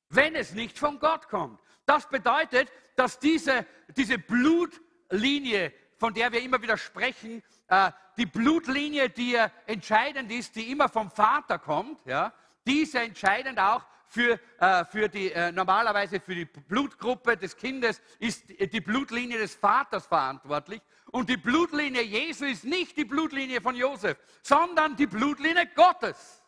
wenn 0.08 0.34
es 0.34 0.52
nicht 0.52 0.78
von 0.78 0.98
Gott 0.98 1.28
kommt. 1.28 1.60
Das 1.84 2.08
bedeutet, 2.08 2.70
dass 2.96 3.18
diese, 3.18 3.66
diese 3.96 4.18
Blutlinie, 4.18 5.72
von 5.98 6.12
der 6.12 6.32
wir 6.32 6.42
immer 6.42 6.60
wieder 6.60 6.76
sprechen, 6.76 7.42
äh, 7.68 7.90
die 8.16 8.26
Blutlinie, 8.26 9.10
die 9.10 9.36
entscheidend 9.66 10.30
ist, 10.32 10.56
die 10.56 10.70
immer 10.70 10.88
vom 10.88 11.10
Vater 11.10 11.58
kommt, 11.58 12.04
ja, 12.06 12.32
die 12.66 12.80
ist 12.80 12.94
entscheidend 12.94 13.58
auch 13.58 13.84
für, 14.08 14.40
äh, 14.58 14.84
für 14.86 15.08
die, 15.08 15.32
äh, 15.32 15.52
normalerweise 15.52 16.20
für 16.20 16.34
die 16.34 16.44
Blutgruppe 16.44 17.36
des 17.36 17.56
Kindes 17.56 18.00
ist 18.18 18.44
die 18.48 18.80
Blutlinie 18.80 19.38
des 19.38 19.54
Vaters 19.54 20.06
verantwortlich. 20.06 20.80
Und 21.10 21.28
die 21.28 21.36
Blutlinie 21.36 22.02
Jesu 22.02 22.44
ist 22.44 22.64
nicht 22.64 22.96
die 22.96 23.04
Blutlinie 23.04 23.60
von 23.60 23.76
Josef, 23.76 24.16
sondern 24.42 24.96
die 24.96 25.06
Blutlinie 25.06 25.66
Gottes. 25.74 26.42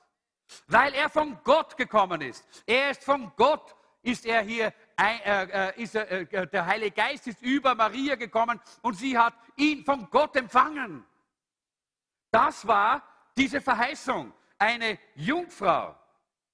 Weil 0.67 0.95
er 0.95 1.11
von 1.11 1.39
Gott 1.45 1.77
gekommen 1.77 2.21
ist. 2.21 2.45
Er 2.67 2.91
ist 2.91 3.05
von 3.05 3.33
Gott, 3.37 3.75
ist 4.03 4.25
er 4.25 4.43
hier, 4.43 4.73
äh, 4.97 5.45
äh, 5.45 5.83
ist 5.83 5.95
er, 5.95 6.11
äh, 6.11 6.47
der 6.47 6.67
Heilige 6.67 6.93
Geist 6.93 7.27
ist 7.27 7.43
über 7.43 7.75
Maria 7.75 8.15
gekommen 8.15 8.61
und 8.83 8.95
sie 8.95 9.17
hat 9.17 9.35
ihn 9.57 9.85
von 9.85 10.09
Gott 10.11 10.37
empfangen. 10.37 11.05
Das 12.31 12.67
war 12.67 13.03
diese 13.37 13.61
Verheißung. 13.61 14.33
Eine 14.59 14.99
Jungfrau 15.15 15.97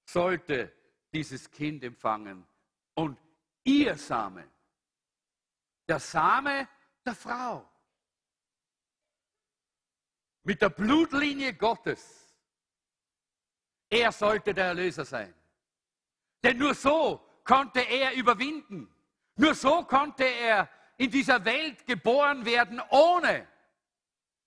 sollte 0.03 0.71
dieses 1.13 1.49
Kind 1.49 1.83
empfangen 1.83 2.45
und 2.93 3.19
ihr 3.63 3.95
Same, 3.95 4.47
der 5.87 5.99
Same 5.99 6.67
der 7.05 7.15
Frau, 7.15 7.67
mit 10.43 10.61
der 10.61 10.69
Blutlinie 10.69 11.53
Gottes 11.53 12.24
er 13.99 14.11
sollte 14.11 14.53
der 14.53 14.65
Erlöser 14.65 15.05
sein. 15.05 15.33
Denn 16.43 16.57
nur 16.57 16.73
so 16.73 17.21
konnte 17.43 17.79
er 17.79 18.13
überwinden. 18.13 18.89
Nur 19.37 19.55
so 19.55 19.83
konnte 19.83 20.23
er 20.23 20.69
in 20.97 21.11
dieser 21.11 21.43
Welt 21.43 21.85
geboren 21.85 22.45
werden, 22.45 22.81
ohne 22.89 23.47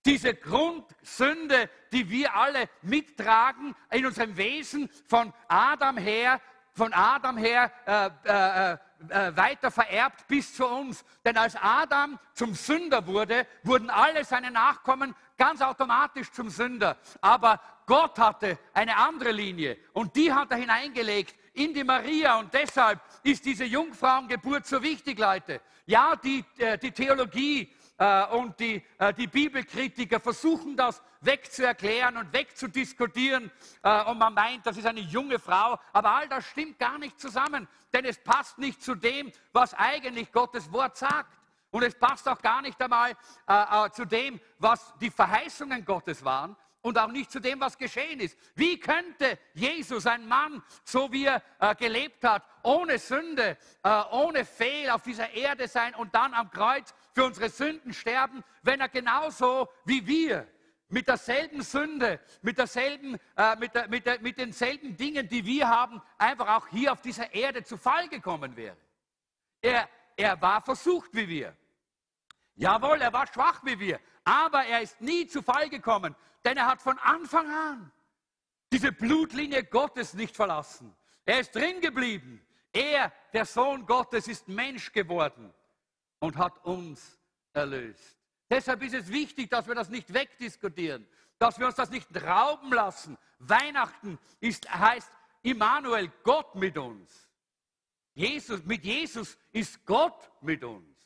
diese 0.06 0.34
Grundsünde, 0.34 1.68
die 1.92 2.08
wir 2.08 2.34
alle 2.34 2.68
mittragen 2.82 3.74
in 3.90 4.06
unserem 4.06 4.36
Wesen 4.36 4.88
von 5.06 5.32
Adam 5.48 5.98
her, 5.98 6.40
von 6.72 6.92
Adam 6.92 7.36
her 7.36 7.72
äh, 7.84 8.10
äh, 8.24 8.78
äh, 9.10 9.36
weiter 9.36 9.70
vererbt 9.70 10.26
bis 10.28 10.54
zu 10.54 10.66
uns. 10.66 11.04
Denn 11.24 11.36
als 11.36 11.56
Adam 11.56 12.18
zum 12.32 12.54
Sünder 12.54 13.06
wurde, 13.06 13.46
wurden 13.62 13.90
alle 13.90 14.24
seine 14.24 14.50
Nachkommen 14.50 15.14
ganz 15.36 15.60
automatisch 15.60 16.30
zum 16.32 16.48
Sünder. 16.48 16.96
Aber 17.20 17.60
Gott 17.88 18.18
hatte 18.18 18.58
eine 18.74 18.94
andere 18.94 19.32
Linie 19.32 19.78
und 19.94 20.14
die 20.14 20.30
hat 20.30 20.50
er 20.50 20.58
hineingelegt 20.58 21.34
in 21.54 21.72
die 21.72 21.82
Maria 21.82 22.38
und 22.38 22.52
deshalb 22.52 23.00
ist 23.22 23.46
diese 23.46 23.64
Jungfrauengeburt 23.64 24.66
so 24.66 24.82
wichtig, 24.82 25.18
Leute. 25.18 25.62
Ja, 25.86 26.14
die, 26.14 26.44
äh, 26.58 26.76
die 26.76 26.92
Theologie 26.92 27.74
äh, 27.96 28.26
und 28.26 28.60
die, 28.60 28.84
äh, 28.98 29.14
die 29.14 29.26
Bibelkritiker 29.26 30.20
versuchen 30.20 30.76
das 30.76 31.02
wegzuerklären 31.22 32.18
und 32.18 32.32
wegzudiskutieren 32.32 33.50
und 33.82 34.18
man 34.18 34.34
meint, 34.34 34.64
das 34.64 34.76
ist 34.76 34.86
eine 34.86 35.00
junge 35.00 35.40
Frau, 35.40 35.76
aber 35.92 36.12
all 36.12 36.28
das 36.28 36.44
stimmt 36.46 36.78
gar 36.78 36.96
nicht 36.96 37.18
zusammen, 37.18 37.66
denn 37.92 38.04
es 38.04 38.22
passt 38.22 38.58
nicht 38.58 38.80
zu 38.80 38.94
dem, 38.94 39.32
was 39.52 39.74
eigentlich 39.74 40.30
Gottes 40.30 40.70
Wort 40.72 40.96
sagt. 40.96 41.36
Und 41.72 41.82
es 41.82 41.96
passt 41.96 42.28
auch 42.28 42.40
gar 42.40 42.62
nicht 42.62 42.80
einmal 42.80 43.16
zu 43.92 44.04
dem, 44.04 44.40
was 44.60 44.94
die 45.00 45.10
Verheißungen 45.10 45.84
Gottes 45.84 46.24
waren 46.24 46.56
und 46.88 46.98
auch 46.98 47.12
nicht 47.12 47.30
zu 47.30 47.38
dem, 47.38 47.60
was 47.60 47.76
geschehen 47.76 48.18
ist. 48.18 48.36
Wie 48.54 48.80
könnte 48.80 49.38
Jesus, 49.54 50.06
ein 50.06 50.26
Mann, 50.26 50.62
so 50.84 51.12
wie 51.12 51.26
er 51.26 51.42
äh, 51.60 51.74
gelebt 51.74 52.24
hat, 52.24 52.42
ohne 52.62 52.98
Sünde, 52.98 53.58
äh, 53.82 54.02
ohne 54.10 54.44
Fehl 54.44 54.90
auf 54.90 55.02
dieser 55.02 55.30
Erde 55.30 55.68
sein 55.68 55.94
und 55.94 56.14
dann 56.14 56.32
am 56.34 56.50
Kreuz 56.50 56.94
für 57.14 57.24
unsere 57.24 57.50
Sünden 57.50 57.92
sterben, 57.92 58.42
wenn 58.62 58.80
er 58.80 58.88
genauso 58.88 59.68
wie 59.84 60.06
wir 60.06 60.48
mit 60.88 61.06
derselben 61.06 61.62
Sünde, 61.62 62.20
mit, 62.40 62.56
derselben, 62.56 63.18
äh, 63.36 63.56
mit, 63.56 63.74
der, 63.74 63.88
mit, 63.88 64.06
der, 64.06 64.20
mit 64.20 64.38
denselben 64.38 64.96
Dingen, 64.96 65.28
die 65.28 65.44
wir 65.44 65.68
haben, 65.68 66.00
einfach 66.16 66.48
auch 66.56 66.68
hier 66.68 66.92
auf 66.92 67.02
dieser 67.02 67.34
Erde 67.34 67.62
zu 67.62 67.76
Fall 67.76 68.08
gekommen 68.08 68.56
wäre. 68.56 68.76
Er, 69.60 69.88
er 70.16 70.40
war 70.40 70.62
versucht 70.62 71.10
wie 71.12 71.28
wir. 71.28 71.54
Jawohl, 72.58 73.00
er 73.00 73.12
war 73.12 73.26
schwach 73.28 73.64
wie 73.64 73.78
wir, 73.78 74.00
aber 74.24 74.64
er 74.64 74.82
ist 74.82 75.00
nie 75.00 75.26
zu 75.28 75.42
Fall 75.42 75.70
gekommen, 75.70 76.14
denn 76.44 76.56
er 76.56 76.66
hat 76.66 76.82
von 76.82 76.98
Anfang 76.98 77.48
an 77.48 77.92
diese 78.72 78.90
Blutlinie 78.92 79.62
Gottes 79.64 80.14
nicht 80.14 80.34
verlassen. 80.36 80.94
Er 81.24 81.40
ist 81.40 81.54
drin 81.54 81.80
geblieben. 81.80 82.44
Er, 82.72 83.12
der 83.32 83.46
Sohn 83.46 83.86
Gottes, 83.86 84.28
ist 84.28 84.48
Mensch 84.48 84.92
geworden 84.92 85.54
und 86.18 86.36
hat 86.36 86.64
uns 86.64 87.18
erlöst. 87.52 88.16
Deshalb 88.50 88.82
ist 88.82 88.94
es 88.94 89.08
wichtig, 89.08 89.50
dass 89.50 89.68
wir 89.68 89.74
das 89.74 89.88
nicht 89.88 90.12
wegdiskutieren, 90.12 91.06
dass 91.38 91.58
wir 91.58 91.66
uns 91.66 91.76
das 91.76 91.90
nicht 91.90 92.08
rauben 92.22 92.72
lassen. 92.72 93.16
Weihnachten 93.38 94.18
ist, 94.40 94.68
heißt 94.68 95.12
Immanuel, 95.42 96.10
Gott 96.24 96.56
mit 96.56 96.76
uns. 96.76 97.28
Jesus, 98.14 98.64
mit 98.64 98.84
Jesus 98.84 99.38
ist 99.52 99.86
Gott 99.86 100.30
mit 100.40 100.64
uns. 100.64 100.97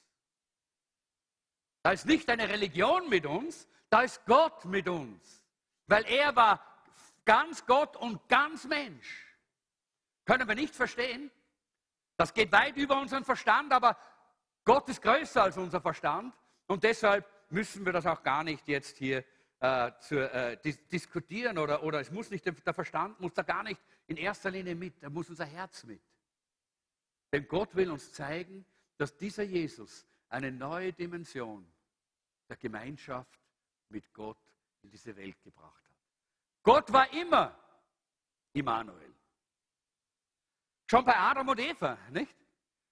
Da 1.83 1.93
ist 1.93 2.07
nicht 2.07 2.29
eine 2.31 2.49
Religion 2.49 3.09
mit 3.09 3.27
uns, 3.27 3.69
da 3.91 4.03
ist 4.03 4.25
Gott 4.27 4.65
mit 4.65 4.89
uns. 4.89 5.45
Weil 5.87 6.05
er 6.07 6.35
war 6.37 6.65
ganz 7.25 7.67
Gott 7.67 7.97
und 7.97 8.29
ganz 8.29 8.65
Mensch. 8.65 9.37
Können 10.25 10.47
wir 10.47 10.55
nicht 10.55 10.75
verstehen? 10.75 11.31
Das 12.17 12.33
geht 12.33 12.53
weit 12.53 12.77
über 12.77 13.01
unseren 13.01 13.25
Verstand, 13.25 13.73
aber 13.73 13.97
Gott 14.65 14.89
ist 14.89 15.03
größer 15.03 15.43
als 15.43 15.57
unser 15.57 15.81
Verstand. 15.81 16.35
Und 16.67 16.85
deshalb 16.85 17.27
müssen 17.51 17.85
wir 17.85 17.93
das 17.93 18.07
auch 18.07 18.23
gar 18.23 18.45
nicht 18.45 18.69
jetzt 18.69 18.97
hier 18.99 19.25
äh, 19.61 19.91
zu, 20.01 20.33
äh, 20.33 20.57
dis 20.63 20.87
diskutieren 20.89 21.59
oder, 21.59 21.83
oder 21.83 22.01
es 22.01 22.11
muss 22.11 22.31
nicht, 22.31 22.45
der 22.47 22.75
Verstand 22.75 23.19
muss 23.21 23.35
da 23.35 23.43
gar 23.43 23.63
nicht 23.63 23.81
in 24.07 24.17
erster 24.17 24.51
Linie 24.51 24.75
mit, 24.75 25.03
da 25.03 25.11
muss 25.11 25.29
unser 25.29 25.45
Herz 25.45 25.85
mit. 25.85 26.03
Denn 27.33 27.49
Gott 27.49 27.75
will 27.75 27.91
uns 27.91 28.13
zeigen, 28.13 28.65
dass 28.99 29.17
dieser 29.17 29.43
Jesus 29.43 30.07
eine 30.29 30.53
neue 30.53 30.93
Dimension 30.93 31.72
der 32.49 32.57
Gemeinschaft 32.57 33.41
mit 33.89 34.13
Gott 34.13 34.39
in 34.83 34.91
diese 34.91 35.15
Welt 35.17 35.41
gebracht 35.43 35.85
hat. 35.85 35.97
Gott 36.63 36.93
war 36.93 37.13
immer 37.13 37.57
Immanuel. 38.53 39.15
Schon 40.91 41.05
bei 41.05 41.17
Adam 41.17 41.49
und 41.49 41.59
Eva, 41.59 41.97
nicht? 42.11 42.37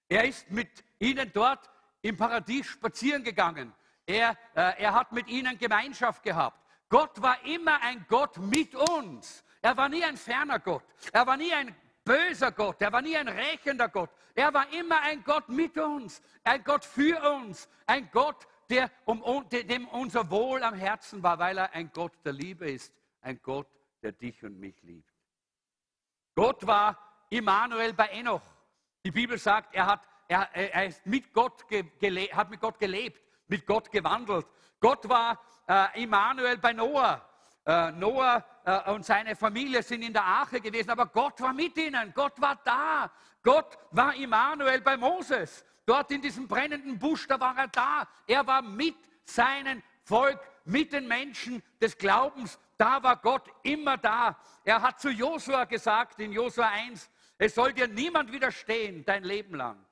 Er 0.09 0.25
ist 0.25 0.49
mit 0.49 0.83
ihnen 0.99 1.31
dort 1.31 1.69
im 2.01 2.17
Paradies 2.17 2.65
spazieren 2.65 3.23
gegangen. 3.23 3.73
Er, 4.05 4.31
äh, 4.55 4.81
er 4.81 4.93
hat 4.93 5.11
mit 5.11 5.27
ihnen 5.27 5.57
Gemeinschaft 5.57 6.23
gehabt. 6.23 6.59
Gott 6.89 7.21
war 7.21 7.43
immer 7.45 7.81
ein 7.81 8.05
Gott 8.09 8.37
mit 8.37 8.75
uns. 8.75 9.43
Er 9.61 9.77
war 9.77 9.87
nie 9.87 10.03
ein 10.03 10.17
ferner 10.17 10.59
Gott. 10.59 10.83
Er 11.13 11.25
war 11.25 11.37
nie 11.37 11.53
ein 11.53 11.75
böser 12.03 12.51
Gott. 12.51 12.81
Er 12.81 12.91
war 12.91 13.01
nie 13.01 13.15
ein 13.15 13.27
rächender 13.27 13.87
Gott. 13.87 14.09
Er 14.35 14.53
war 14.53 14.71
immer 14.73 14.99
ein 15.01 15.23
Gott 15.23 15.47
mit 15.47 15.77
uns. 15.77 16.21
Ein 16.43 16.63
Gott 16.63 16.83
für 16.83 17.21
uns. 17.33 17.69
Ein 17.85 18.09
Gott, 18.11 18.47
der, 18.71 18.89
um, 19.05 19.47
dem 19.49 19.87
unser 19.89 20.29
Wohl 20.31 20.63
am 20.63 20.73
Herzen 20.73 21.21
war, 21.21 21.37
weil 21.37 21.57
er 21.57 21.73
ein 21.73 21.91
Gott 21.93 22.13
der 22.23 22.33
Liebe 22.33 22.69
ist. 22.69 22.93
Ein 23.21 23.39
Gott, 23.43 23.67
der 24.01 24.13
dich 24.13 24.43
und 24.43 24.59
mich 24.59 24.81
liebt. 24.81 25.13
Gott 26.33 26.65
war 26.65 26.97
Immanuel 27.29 27.93
bei 27.93 28.07
Enoch. 28.07 28.41
Die 29.05 29.11
Bibel 29.11 29.37
sagt, 29.37 29.75
er 29.75 29.85
hat 29.85 30.07
er, 30.31 30.49
er 30.55 30.85
ist 30.85 31.05
mit 31.05 31.33
Gott, 31.33 31.65
hat 32.31 32.49
mit 32.49 32.61
Gott 32.61 32.79
gelebt, 32.79 33.21
mit 33.47 33.65
Gott 33.65 33.91
gewandelt. 33.91 34.47
Gott 34.79 35.07
war 35.09 35.37
äh, 35.67 36.03
Immanuel 36.03 36.57
bei 36.57 36.71
Noah. 36.71 37.21
Äh, 37.65 37.91
Noah 37.91 38.43
äh, 38.63 38.91
und 38.91 39.05
seine 39.05 39.35
Familie 39.35 39.83
sind 39.83 40.03
in 40.03 40.13
der 40.13 40.23
Arche 40.23 40.61
gewesen, 40.61 40.89
aber 40.89 41.07
Gott 41.07 41.41
war 41.41 41.51
mit 41.53 41.77
ihnen. 41.77 42.13
Gott 42.13 42.39
war 42.39 42.57
da. 42.63 43.11
Gott 43.43 43.77
war 43.91 44.15
Immanuel 44.15 44.79
bei 44.79 44.95
Moses. 44.95 45.65
Dort 45.85 46.11
in 46.11 46.21
diesem 46.21 46.47
brennenden 46.47 46.97
Busch, 46.97 47.27
da 47.27 47.39
war 47.39 47.57
er 47.57 47.67
da. 47.67 48.07
Er 48.27 48.45
war 48.45 48.61
mit 48.61 48.95
seinem 49.25 49.81
Volk, 50.03 50.39
mit 50.65 50.93
den 50.93 51.07
Menschen 51.07 51.63
des 51.81 51.97
Glaubens. 51.97 52.59
Da 52.77 53.01
war 53.01 53.17
Gott 53.17 53.47
immer 53.63 53.97
da. 53.97 54.37
Er 54.63 54.81
hat 54.81 54.99
zu 54.99 55.09
Josua 55.09 55.65
gesagt 55.65 56.19
in 56.19 56.31
Josua 56.31 56.69
1, 56.69 57.09
es 57.37 57.55
soll 57.55 57.73
dir 57.73 57.87
niemand 57.87 58.31
widerstehen 58.31 59.03
dein 59.03 59.23
Leben 59.23 59.55
lang. 59.55 59.83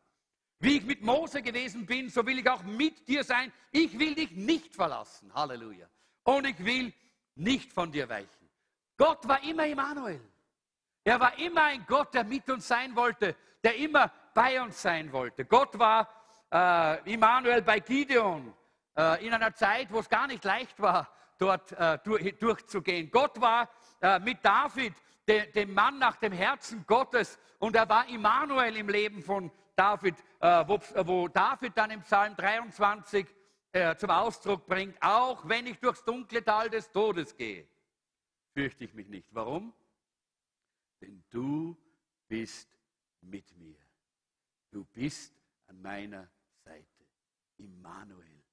Wie 0.59 0.77
ich 0.77 0.83
mit 0.83 1.01
Mose 1.01 1.41
gewesen 1.41 1.85
bin, 1.85 2.09
so 2.09 2.25
will 2.25 2.37
ich 2.37 2.49
auch 2.49 2.63
mit 2.63 3.07
dir 3.07 3.23
sein. 3.23 3.51
Ich 3.71 3.97
will 3.97 4.13
dich 4.13 4.31
nicht 4.31 4.75
verlassen. 4.75 5.33
Halleluja. 5.33 5.87
Und 6.23 6.45
ich 6.45 6.63
will 6.63 6.93
nicht 7.35 7.71
von 7.71 7.91
dir 7.91 8.07
weichen. 8.09 8.49
Gott 8.97 9.27
war 9.27 9.41
immer 9.43 9.65
Immanuel. 9.65 10.21
Er 11.03 11.19
war 11.19 11.39
immer 11.39 11.63
ein 11.63 11.85
Gott, 11.87 12.13
der 12.13 12.23
mit 12.25 12.47
uns 12.49 12.67
sein 12.67 12.95
wollte, 12.95 13.35
der 13.63 13.77
immer 13.77 14.11
bei 14.39 14.61
uns 14.61 14.81
sein 14.81 15.11
wollte. 15.11 15.43
Gott 15.43 15.77
war 15.77 16.07
äh, 16.49 17.13
Immanuel 17.13 17.61
bei 17.61 17.81
Gideon 17.81 18.53
äh, 18.95 19.25
in 19.25 19.33
einer 19.33 19.53
Zeit, 19.53 19.91
wo 19.91 19.99
es 19.99 20.07
gar 20.07 20.27
nicht 20.27 20.45
leicht 20.45 20.79
war, 20.79 21.13
dort 21.37 21.73
äh, 21.73 21.99
durch, 22.05 22.39
durchzugehen. 22.39 23.11
Gott 23.11 23.41
war 23.41 23.69
äh, 23.99 24.17
mit 24.19 24.37
David, 24.41 24.93
de, 25.27 25.51
dem 25.51 25.73
Mann 25.73 25.99
nach 25.99 26.15
dem 26.15 26.31
Herzen 26.31 26.85
Gottes, 26.87 27.37
und 27.57 27.75
er 27.75 27.89
war 27.89 28.07
Immanuel 28.07 28.77
im 28.77 28.87
Leben 28.87 29.21
von 29.21 29.51
David, 29.75 30.15
äh, 30.39 30.63
wo, 30.65 30.79
wo, 31.05 31.27
David 31.27 31.77
dann 31.77 31.91
im 31.91 32.01
Psalm 32.03 32.33
23 32.37 33.27
äh, 33.73 33.97
zum 33.97 34.09
Ausdruck 34.09 34.65
bringt, 34.65 34.95
auch 35.01 35.49
wenn 35.49 35.67
ich 35.67 35.79
durchs 35.79 36.05
dunkle 36.05 36.41
Tal 36.45 36.69
des 36.69 36.89
Todes 36.93 37.35
gehe, 37.35 37.67
fürchte 38.53 38.85
ich 38.85 38.93
mich 38.93 39.09
nicht. 39.09 39.27
Warum? 39.35 39.73
Denn 41.01 41.25
du 41.29 41.75
bist 42.29 42.69
mit 43.19 43.53
mir. 43.57 43.88
Du 44.71 44.83
bist 44.85 45.33
an 45.67 45.81
meiner 45.81 46.29
Seite. 46.63 46.85
Immanuel, 47.57 48.43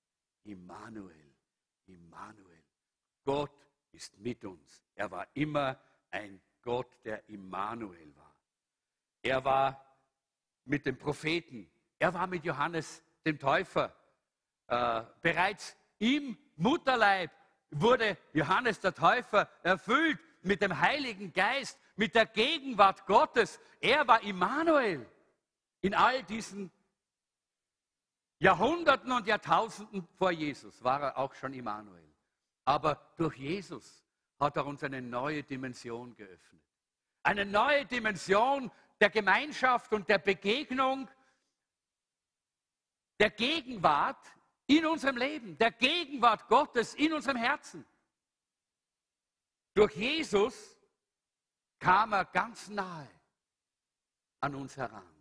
Immanuel, 0.44 1.34
Immanuel. 1.86 2.64
Gott 3.24 3.52
ist 3.92 4.18
mit 4.18 4.44
uns. 4.44 4.82
Er 4.94 5.10
war 5.10 5.26
immer 5.34 5.78
ein 6.10 6.40
Gott, 6.62 6.88
der 7.04 7.28
Immanuel 7.28 8.14
war. 8.16 8.34
Er 9.22 9.44
war 9.44 9.96
mit 10.64 10.86
den 10.86 10.98
Propheten. 10.98 11.70
Er 11.98 12.12
war 12.14 12.26
mit 12.26 12.44
Johannes 12.44 13.02
dem 13.24 13.38
Täufer. 13.38 13.94
Äh, 14.66 15.02
bereits 15.20 15.76
im 15.98 16.36
Mutterleib 16.56 17.30
wurde 17.70 18.16
Johannes 18.32 18.80
der 18.80 18.94
Täufer 18.94 19.48
erfüllt 19.62 20.18
mit 20.42 20.62
dem 20.62 20.80
Heiligen 20.80 21.32
Geist, 21.32 21.78
mit 21.96 22.14
der 22.14 22.26
Gegenwart 22.26 23.06
Gottes. 23.06 23.60
Er 23.80 24.06
war 24.06 24.22
Immanuel. 24.22 25.06
In 25.86 25.94
all 25.94 26.20
diesen 26.24 26.72
Jahrhunderten 28.40 29.12
und 29.12 29.24
Jahrtausenden 29.24 30.04
vor 30.18 30.32
Jesus 30.32 30.82
war 30.82 31.00
er 31.00 31.16
auch 31.16 31.32
schon 31.34 31.52
Immanuel. 31.52 32.12
Aber 32.64 32.96
durch 33.16 33.36
Jesus 33.36 34.04
hat 34.40 34.56
er 34.56 34.66
uns 34.66 34.82
eine 34.82 35.00
neue 35.00 35.44
Dimension 35.44 36.12
geöffnet. 36.16 36.60
Eine 37.22 37.46
neue 37.46 37.86
Dimension 37.86 38.72
der 38.98 39.10
Gemeinschaft 39.10 39.92
und 39.92 40.08
der 40.08 40.18
Begegnung, 40.18 41.08
der 43.20 43.30
Gegenwart 43.30 44.26
in 44.66 44.86
unserem 44.86 45.18
Leben, 45.18 45.56
der 45.56 45.70
Gegenwart 45.70 46.48
Gottes 46.48 46.94
in 46.94 47.12
unserem 47.12 47.36
Herzen. 47.36 47.86
Durch 49.72 49.94
Jesus 49.94 50.80
kam 51.78 52.12
er 52.12 52.24
ganz 52.24 52.66
nahe 52.66 53.08
an 54.40 54.56
uns 54.56 54.76
heran. 54.76 55.15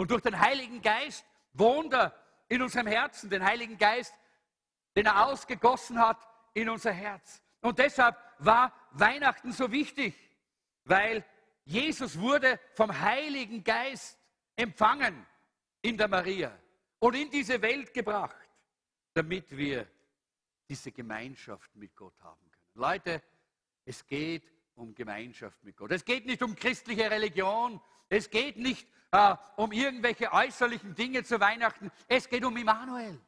Und 0.00 0.10
durch 0.10 0.22
den 0.22 0.40
Heiligen 0.40 0.80
Geist 0.80 1.26
wohnt 1.52 1.92
er 1.92 2.18
in 2.48 2.62
unserem 2.62 2.86
Herzen, 2.86 3.28
den 3.28 3.44
Heiligen 3.44 3.76
Geist, 3.76 4.14
den 4.96 5.04
er 5.04 5.26
ausgegossen 5.26 5.98
hat 5.98 6.26
in 6.54 6.70
unser 6.70 6.90
Herz. 6.90 7.42
Und 7.60 7.78
deshalb 7.78 8.16
war 8.38 8.72
Weihnachten 8.92 9.52
so 9.52 9.70
wichtig, 9.70 10.14
weil 10.84 11.22
Jesus 11.66 12.18
wurde 12.18 12.58
vom 12.72 12.98
Heiligen 12.98 13.62
Geist 13.62 14.18
empfangen 14.56 15.26
in 15.82 15.98
der 15.98 16.08
Maria 16.08 16.58
und 16.98 17.14
in 17.14 17.28
diese 17.28 17.60
Welt 17.60 17.92
gebracht, 17.92 18.48
damit 19.12 19.54
wir 19.54 19.86
diese 20.66 20.92
Gemeinschaft 20.92 21.76
mit 21.76 21.94
Gott 21.94 22.18
haben 22.22 22.50
können. 22.50 22.70
Leute, 22.72 23.22
es 23.84 24.06
geht 24.06 24.50
um 24.76 24.94
Gemeinschaft 24.94 25.62
mit 25.62 25.76
Gott. 25.76 25.92
Es 25.92 26.06
geht 26.06 26.24
nicht 26.24 26.42
um 26.42 26.56
christliche 26.56 27.10
Religion, 27.10 27.78
Es 28.10 28.28
geht 28.28 28.56
nicht 28.56 28.86
äh, 29.12 29.36
um 29.56 29.72
irgendwelche 29.72 30.32
äußerlichen 30.32 30.94
Dinge 30.94 31.22
zu 31.24 31.40
Weihnachten. 31.40 31.90
Es 32.08 32.28
geht 32.28 32.44
um 32.44 32.56
Immanuel. 32.56 33.18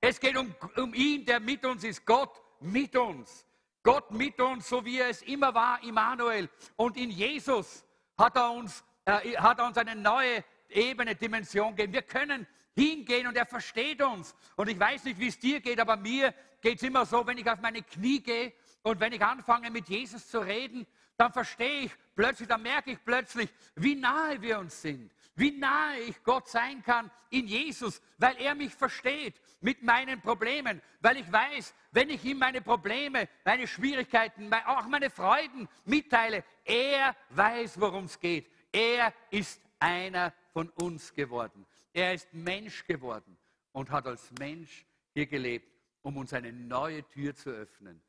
Es 0.00 0.18
geht 0.18 0.36
um, 0.36 0.54
um 0.76 0.94
ihn, 0.94 1.24
der 1.24 1.40
mit 1.40 1.64
uns 1.64 1.84
ist. 1.84 2.04
Gott 2.04 2.42
mit 2.60 2.96
uns. 2.96 3.46
Gott 3.82 4.10
mit 4.10 4.40
uns, 4.40 4.68
so 4.68 4.84
wie 4.84 4.98
er 4.98 5.10
es 5.10 5.22
immer 5.22 5.54
war, 5.54 5.82
Immanuel. 5.84 6.48
Und 6.74 6.96
in 6.96 7.10
Jesus 7.10 7.84
hat 8.18 8.36
er 8.36 8.50
uns, 8.50 8.82
äh, 9.04 9.36
hat 9.36 9.58
er 9.58 9.66
uns 9.66 9.78
eine 9.78 9.94
neue 9.94 10.42
Ebene, 10.68 11.14
Dimension 11.14 11.76
gegeben. 11.76 11.92
Wir 11.92 12.02
können 12.02 12.46
hingehen 12.74 13.26
und 13.26 13.36
er 13.36 13.46
versteht 13.46 14.02
uns. 14.02 14.34
Und 14.56 14.68
ich 14.68 14.80
weiß 14.80 15.04
nicht, 15.04 15.20
wie 15.20 15.28
es 15.28 15.38
dir 15.38 15.60
geht, 15.60 15.78
aber 15.80 15.96
mir 15.96 16.34
geht 16.60 16.78
es 16.78 16.82
immer 16.82 17.06
so, 17.06 17.26
wenn 17.26 17.38
ich 17.38 17.48
auf 17.48 17.60
meine 17.60 17.82
Knie 17.82 18.20
gehe 18.20 18.52
und 18.86 19.00
wenn 19.00 19.12
ich 19.12 19.20
anfange 19.20 19.68
mit 19.72 19.88
Jesus 19.88 20.28
zu 20.28 20.38
reden, 20.38 20.86
dann 21.16 21.32
verstehe 21.32 21.86
ich 21.86 21.92
plötzlich, 22.14 22.46
dann 22.46 22.62
merke 22.62 22.92
ich 22.92 23.04
plötzlich, 23.04 23.52
wie 23.74 23.96
nahe 23.96 24.40
wir 24.40 24.60
uns 24.60 24.80
sind, 24.80 25.12
wie 25.34 25.50
nahe 25.50 25.98
ich 26.02 26.22
Gott 26.22 26.48
sein 26.48 26.84
kann 26.84 27.10
in 27.30 27.48
Jesus, 27.48 28.00
weil 28.16 28.36
er 28.36 28.54
mich 28.54 28.72
versteht 28.72 29.40
mit 29.60 29.82
meinen 29.82 30.20
Problemen, 30.20 30.80
weil 31.00 31.16
ich 31.16 31.32
weiß, 31.32 31.74
wenn 31.90 32.10
ich 32.10 32.24
ihm 32.24 32.38
meine 32.38 32.60
Probleme, 32.60 33.28
meine 33.44 33.66
Schwierigkeiten, 33.66 34.54
auch 34.54 34.86
meine 34.86 35.10
Freuden 35.10 35.68
mitteile, 35.84 36.44
er 36.64 37.16
weiß, 37.30 37.80
worum 37.80 38.04
es 38.04 38.20
geht. 38.20 38.48
Er 38.70 39.12
ist 39.30 39.60
einer 39.80 40.32
von 40.52 40.68
uns 40.68 41.12
geworden. 41.12 41.66
Er 41.92 42.14
ist 42.14 42.32
Mensch 42.32 42.86
geworden 42.86 43.36
und 43.72 43.90
hat 43.90 44.06
als 44.06 44.30
Mensch 44.38 44.86
hier 45.12 45.26
gelebt, 45.26 45.72
um 46.02 46.18
uns 46.18 46.32
eine 46.32 46.52
neue 46.52 47.02
Tür 47.08 47.34
zu 47.34 47.50
öffnen 47.50 48.00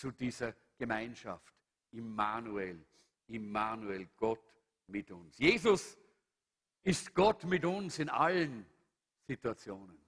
zu 0.00 0.10
dieser 0.10 0.54
Gemeinschaft. 0.78 1.52
Immanuel, 1.92 2.82
Immanuel, 3.26 4.08
Gott 4.16 4.40
mit 4.86 5.10
uns. 5.10 5.36
Jesus 5.38 5.98
ist 6.82 7.14
Gott 7.14 7.44
mit 7.44 7.64
uns 7.64 7.98
in 7.98 8.08
allen 8.08 8.66
Situationen. 9.26 10.00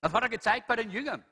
Das 0.00 0.12
hat 0.12 0.22
er 0.22 0.28
gezeigt 0.30 0.66
bei 0.66 0.76
den 0.76 0.90
Jüngern. 0.90 1.22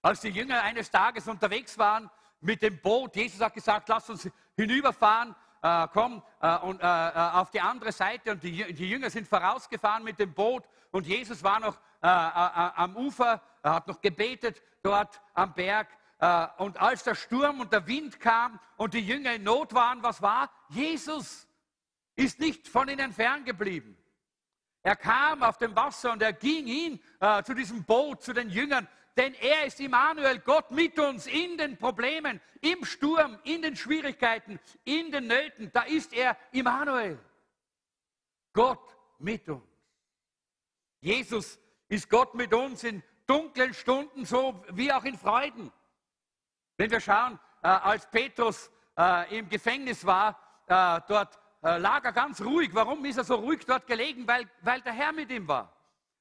Als 0.00 0.22
die 0.22 0.30
Jünger 0.30 0.62
eines 0.62 0.90
Tages 0.90 1.28
unterwegs 1.28 1.76
waren 1.76 2.10
mit 2.40 2.62
dem 2.62 2.80
Boot, 2.80 3.14
Jesus 3.14 3.40
hat 3.40 3.52
gesagt, 3.52 3.88
lass 3.88 4.08
uns 4.08 4.28
hinüberfahren, 4.56 5.36
äh, 5.60 5.86
komm 5.92 6.22
äh, 6.40 6.58
und, 6.58 6.80
äh, 6.80 6.84
äh 6.84 7.12
auf 7.32 7.50
die 7.50 7.60
andere 7.60 7.92
Seite. 7.92 8.32
Und 8.32 8.42
die, 8.42 8.72
die, 8.72 8.88
Jünger 8.88 9.10
sind 9.10 9.28
vorausgefahren 9.28 10.02
mit 10.02 10.18
dem 10.18 10.32
Boot 10.32 10.64
und 10.90 11.06
Jesus 11.06 11.42
war 11.44 11.60
noch 11.60 11.76
äh, 12.02 12.06
äh, 12.06 12.08
am 12.08 12.96
Ufer, 12.96 13.42
er 13.62 13.74
hat 13.74 13.86
noch 13.86 14.00
gebetet 14.00 14.62
dort 14.82 15.20
am 15.34 15.52
Berg. 15.54 15.88
Und 16.58 16.80
als 16.80 17.02
der 17.02 17.16
Sturm 17.16 17.60
und 17.60 17.72
der 17.72 17.84
Wind 17.88 18.20
kam 18.20 18.60
und 18.76 18.94
die 18.94 19.00
Jünger 19.00 19.34
in 19.34 19.42
Not 19.42 19.74
waren, 19.74 20.02
was 20.04 20.22
war? 20.22 20.50
Jesus 20.68 21.48
ist 22.14 22.38
nicht 22.38 22.68
von 22.68 22.88
ihnen 22.88 23.12
ferngeblieben. 23.12 23.96
Er 24.82 24.94
kam 24.94 25.42
auf 25.42 25.58
dem 25.58 25.74
Wasser 25.74 26.12
und 26.12 26.22
er 26.22 26.32
ging 26.32 26.66
hin 26.66 27.00
äh, 27.18 27.42
zu 27.42 27.54
diesem 27.54 27.82
Boot, 27.84 28.22
zu 28.22 28.32
den 28.32 28.50
Jüngern, 28.50 28.86
denn 29.16 29.34
er 29.34 29.64
ist 29.66 29.80
Immanuel, 29.80 30.38
Gott 30.38 30.70
mit 30.70 30.98
uns 30.98 31.26
in 31.26 31.58
den 31.58 31.76
Problemen, 31.76 32.40
im 32.60 32.84
Sturm, 32.84 33.38
in 33.42 33.62
den 33.62 33.76
Schwierigkeiten, 33.76 34.60
in 34.84 35.10
den 35.10 35.26
Nöten. 35.26 35.70
Da 35.72 35.82
ist 35.82 36.12
er 36.12 36.36
Immanuel. 36.52 37.18
Gott 38.52 38.96
mit 39.18 39.48
uns. 39.48 39.64
Jesus 41.00 41.58
ist 41.88 42.08
Gott 42.08 42.34
mit 42.34 42.54
uns 42.54 42.84
in 42.84 43.02
dunklen 43.26 43.74
Stunden, 43.74 44.24
so 44.24 44.64
wie 44.70 44.92
auch 44.92 45.04
in 45.04 45.18
Freuden. 45.18 45.72
Wenn 46.76 46.90
wir 46.90 47.00
schauen, 47.00 47.38
äh, 47.62 47.68
als 47.68 48.06
Petrus 48.10 48.70
äh, 48.98 49.38
im 49.38 49.48
Gefängnis 49.48 50.04
war, 50.04 50.38
äh, 50.66 51.00
dort 51.06 51.38
äh, 51.62 51.78
lag 51.78 52.04
er 52.04 52.12
ganz 52.12 52.40
ruhig. 52.40 52.70
Warum 52.72 53.04
ist 53.04 53.18
er 53.18 53.24
so 53.24 53.36
ruhig 53.36 53.64
dort 53.66 53.86
gelegen? 53.86 54.26
Weil, 54.26 54.48
weil 54.62 54.80
der 54.80 54.92
Herr 54.92 55.12
mit 55.12 55.30
ihm 55.30 55.46
war. 55.46 55.72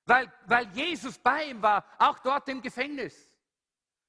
Weil, 0.05 0.31
weil 0.45 0.67
Jesus 0.69 1.17
bei 1.17 1.45
ihm 1.45 1.61
war, 1.61 1.85
auch 1.97 2.19
dort 2.19 2.47
im 2.49 2.61
Gefängnis. 2.61 3.31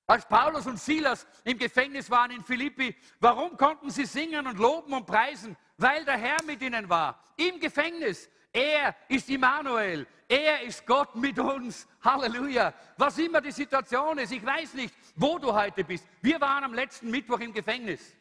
Als 0.07 0.27
Paulus 0.27 0.67
und 0.67 0.79
Silas 0.79 1.27
im 1.45 1.57
Gefängnis 1.59 2.11
waren 2.11 2.33
in 2.33 2.43
Philippi, 2.43 2.95
warum 3.21 3.57
konnten 3.57 3.89
sie 3.91 4.05
singen 4.05 4.47
und 4.47 4.59
loben 4.59 4.93
und 4.93 5.07
preisen? 5.07 5.57
Weil 5.79 6.05
der 6.05 6.19
Herr 6.19 6.43
mit 6.45 6.61
ihnen 6.61 6.89
war. 6.89 7.23
Im 7.37 7.61
Gefängnis. 7.61 8.29
Er 8.53 8.95
ist 9.09 9.29
Immanuel. 9.31 10.07
Er 10.29 10.63
ist 10.63 10.87
Gott 10.87 11.15
mit 11.15 11.39
uns. 11.39 11.89
Halleluja. 12.03 12.73
Was 12.97 13.19
immer 13.19 13.41
die 13.41 13.53
Situation 13.53 14.19
ist, 14.19 14.33
ich 14.33 14.45
weiß 14.45 14.75
nicht, 14.75 14.95
wo 15.17 15.39
du 15.39 15.53
heute 15.53 15.85
bist. 15.85 16.07
Wir 16.21 16.41
waren 16.41 16.65
am 16.65 16.75
letzten 16.75 17.11
Mittwoch 17.11 17.41
im 17.41 17.53
Gefängnis. 17.53 18.15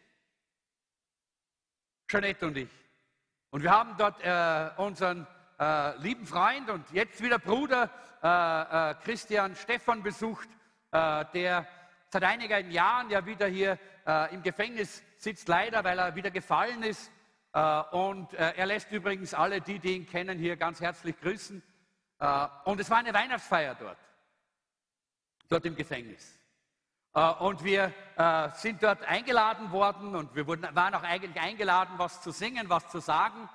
Jeanette 2.10 2.48
und 2.48 2.58
ich. 2.58 2.70
Und 3.50 3.64
wir 3.64 3.72
haben 3.72 3.96
dort 3.98 4.22
äh, 4.24 4.82
unseren 4.82 5.28
äh, 5.60 5.98
lieben 5.98 6.26
Freund 6.26 6.70
und 6.70 6.90
jetzt 6.92 7.22
wieder 7.22 7.40
Bruder 7.40 7.90
äh, 8.24 8.92
äh 8.92 8.96
Christian 9.04 9.56
Stephan 9.56 10.02
besucht, 10.02 10.50
äh, 10.92 11.26
der 11.34 11.68
seit 12.08 12.24
einigen 12.24 12.72
Jahren 12.72 13.10
ja 13.10 13.26
wieder 13.26 13.48
hier 13.48 13.78
äh, 14.06 14.34
im 14.34 14.44
Gefängnis 14.44 15.04
sitzt, 15.18 15.48
leider, 15.48 15.84
weil 15.84 16.00
er 16.00 16.16
wieder 16.16 16.32
gefallen 16.32 16.84
ist. 16.84 17.12
Und 17.54 18.34
er 18.34 18.66
lässt 18.66 18.92
übrigens 18.92 19.34
alle, 19.34 19.60
die, 19.60 19.80
die 19.80 19.96
ihn 19.96 20.06
kennen, 20.06 20.40
hier 20.40 20.56
ganz 20.56 20.80
herzlich 20.80 21.20
grüßen. 21.20 21.62
und 22.66 22.80
es 22.80 22.90
war 22.90 22.98
eine 22.98 23.14
Weihnachtsfeier 23.14 23.76
dort, 23.76 23.98
dort 25.50 25.66
im 25.66 25.76
Gefängnis. 25.76 26.40
Und 27.40 27.62
wir 27.64 27.92
sind 28.56 28.82
dort 28.82 29.04
eingeladen 29.04 29.70
worden 29.72 30.16
und 30.16 30.34
wir 30.34 30.48
waren 30.48 30.96
auch 30.96 31.04
eigentlich 31.04 31.44
eingeladen, 31.44 31.96
was 31.98 32.22
zu 32.22 32.32
singen, 32.32 32.70
was 32.70 32.88
zu 32.88 33.00
sagen. 33.00 33.50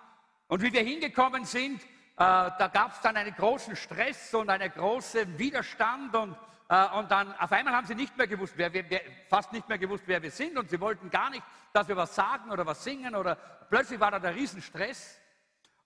Und 0.48 0.62
wie 0.62 0.72
wir 0.72 0.82
hingekommen 0.82 1.44
sind, 1.44 1.82
äh, 2.18 2.50
da 2.58 2.70
gab 2.72 2.92
es 2.92 3.00
dann 3.02 3.16
einen 3.18 3.34
großen 3.34 3.76
Stress 3.76 4.32
und 4.32 4.48
einen 4.48 4.72
großen 4.72 5.38
Widerstand 5.38 6.14
und, 6.14 6.34
äh, 6.68 6.86
und 6.98 7.10
dann 7.10 7.32
auf 7.38 7.52
einmal 7.52 7.74
haben 7.74 7.86
sie 7.86 7.94
nicht 7.94 8.16
mehr 8.16 8.26
gewusst, 8.26 8.54
wer, 8.56 8.72
wer, 8.72 9.00
fast 9.28 9.52
nicht 9.52 9.68
mehr 9.68 9.78
gewusst, 9.78 10.04
wer 10.06 10.22
wir 10.22 10.30
sind 10.30 10.58
und 10.58 10.68
sie 10.68 10.80
wollten 10.80 11.10
gar 11.10 11.30
nicht, 11.30 11.42
dass 11.72 11.86
wir 11.88 11.96
was 11.96 12.14
sagen 12.14 12.50
oder 12.50 12.66
was 12.66 12.82
singen 12.82 13.14
oder 13.14 13.36
plötzlich 13.68 14.00
war 14.00 14.10
da 14.10 14.18
der 14.18 14.34
Riesenstress. 14.34 15.20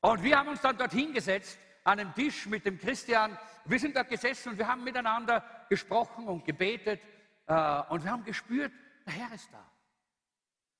Und 0.01 0.23
wir 0.23 0.39
haben 0.39 0.49
uns 0.49 0.61
dann 0.61 0.79
dort 0.79 0.93
hingesetzt 0.93 1.59
an 1.85 1.99
einem 1.99 2.15
Tisch 2.15 2.47
mit 2.47 2.65
dem 2.65 2.79
Christian. 2.79 3.37
Wir 3.67 3.79
sind 3.79 3.95
dort 3.97 4.09
gesessen 4.09 4.51
und 4.51 4.59
wir 4.59 4.67
haben 4.67 4.83
miteinander 4.83 5.45
gesprochen 5.69 6.27
und 6.27 6.45
gebetet 6.45 7.01
äh, 7.47 7.83
und 7.89 8.03
wir 8.03 8.11
haben 8.11 8.25
gespürt, 8.25 8.73
der 9.07 9.13
Herr 9.13 9.35
ist 9.35 9.53
da. 9.53 9.65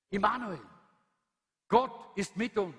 Immanuel. 0.09 0.61
Gott 1.67 2.17
ist 2.17 2.35
mit 2.35 2.57
uns. 2.57 2.75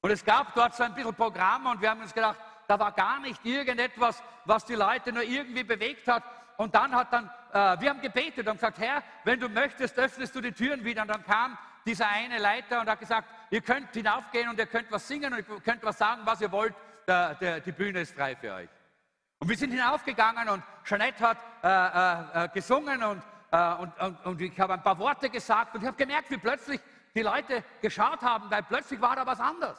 Und 0.00 0.10
es 0.10 0.24
gab 0.24 0.54
dort 0.54 0.74
so 0.74 0.82
ein 0.82 0.94
bisschen 0.94 1.14
Programm 1.14 1.66
und 1.66 1.80
wir 1.80 1.90
haben 1.90 2.00
uns 2.00 2.14
gedacht, 2.14 2.38
da 2.66 2.78
war 2.78 2.92
gar 2.92 3.20
nicht 3.20 3.44
irgendetwas, 3.44 4.22
was 4.44 4.64
die 4.64 4.74
Leute 4.74 5.12
nur 5.12 5.22
irgendwie 5.22 5.64
bewegt 5.64 6.06
hat. 6.06 6.22
Und 6.58 6.74
dann 6.74 6.92
hat 6.92 7.12
dann, 7.12 7.30
äh, 7.52 7.80
wir 7.80 7.88
haben 7.88 8.00
gebetet 8.00 8.48
und 8.48 8.54
gesagt, 8.54 8.78
Herr, 8.78 9.00
wenn 9.22 9.38
du 9.38 9.48
möchtest, 9.48 9.96
öffnest 9.96 10.34
du 10.34 10.40
die 10.40 10.50
Türen 10.50 10.84
wieder. 10.84 11.02
Und 11.02 11.08
dann 11.08 11.24
kam 11.24 11.56
dieser 11.86 12.08
eine 12.08 12.38
Leiter 12.38 12.80
und 12.80 12.90
hat 12.90 12.98
gesagt, 12.98 13.28
ihr 13.50 13.60
könnt 13.60 13.94
hinaufgehen 13.94 14.48
und 14.48 14.58
ihr 14.58 14.66
könnt 14.66 14.90
was 14.90 15.06
singen 15.06 15.32
und 15.32 15.38
ihr 15.38 15.60
könnt 15.60 15.84
was 15.84 15.96
sagen, 15.96 16.22
was 16.24 16.40
ihr 16.40 16.50
wollt. 16.50 16.74
Der, 17.06 17.36
der, 17.36 17.60
die 17.60 17.70
Bühne 17.70 18.00
ist 18.00 18.12
frei 18.12 18.34
für 18.34 18.52
euch. 18.52 18.68
Und 19.38 19.48
wir 19.48 19.56
sind 19.56 19.70
hinaufgegangen 19.70 20.48
und 20.48 20.64
Jeanette 20.84 21.28
hat 21.28 21.38
äh, 21.62 22.42
äh, 22.42 22.44
äh 22.44 22.48
gesungen 22.48 23.04
und, 23.04 23.22
äh, 23.52 23.74
und, 23.74 24.00
und, 24.00 24.26
und 24.26 24.40
ich 24.40 24.58
habe 24.58 24.74
ein 24.74 24.82
paar 24.82 24.98
Worte 24.98 25.30
gesagt 25.30 25.76
und 25.76 25.82
ich 25.82 25.86
habe 25.86 25.96
gemerkt, 25.96 26.28
wie 26.28 26.38
plötzlich 26.38 26.80
die 27.14 27.22
Leute 27.22 27.62
geschaut 27.80 28.20
haben, 28.20 28.50
weil 28.50 28.64
plötzlich 28.64 29.00
war 29.00 29.14
da 29.14 29.24
was 29.24 29.38
anders. 29.38 29.78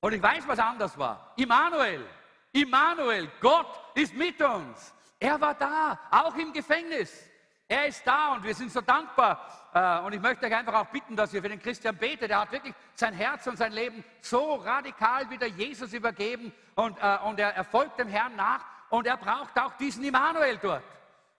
Und 0.00 0.14
ich 0.14 0.22
weiß, 0.22 0.48
was 0.48 0.58
anders 0.58 0.96
war. 0.96 1.34
Immanuel, 1.36 2.06
Immanuel, 2.52 3.30
Gott 3.38 3.68
ist 3.94 4.14
mit 4.14 4.40
uns. 4.40 4.94
Er 5.22 5.40
war 5.40 5.54
da, 5.54 6.00
auch 6.10 6.34
im 6.34 6.52
Gefängnis. 6.52 7.30
Er 7.68 7.86
ist 7.86 8.04
da 8.04 8.32
und 8.32 8.42
wir 8.42 8.56
sind 8.56 8.72
so 8.72 8.80
dankbar. 8.80 9.70
Äh, 9.72 10.04
und 10.04 10.12
ich 10.14 10.20
möchte 10.20 10.46
euch 10.46 10.52
einfach 10.52 10.74
auch 10.74 10.86
bitten, 10.86 11.14
dass 11.14 11.32
ihr 11.32 11.40
für 11.40 11.48
den 11.48 11.62
Christian 11.62 11.96
betet. 11.96 12.32
Er 12.32 12.40
hat 12.40 12.50
wirklich 12.50 12.74
sein 12.94 13.14
Herz 13.14 13.46
und 13.46 13.56
sein 13.56 13.70
Leben 13.70 14.02
so 14.20 14.56
radikal 14.56 15.30
wieder 15.30 15.46
Jesus 15.46 15.92
übergeben 15.92 16.52
und, 16.74 16.98
äh, 17.00 17.18
und 17.24 17.38
er 17.38 17.62
folgt 17.62 18.00
dem 18.00 18.08
Herrn 18.08 18.34
nach 18.34 18.64
und 18.90 19.06
er 19.06 19.16
braucht 19.16 19.56
auch 19.60 19.76
diesen 19.76 20.02
Immanuel 20.02 20.58
dort. 20.60 20.82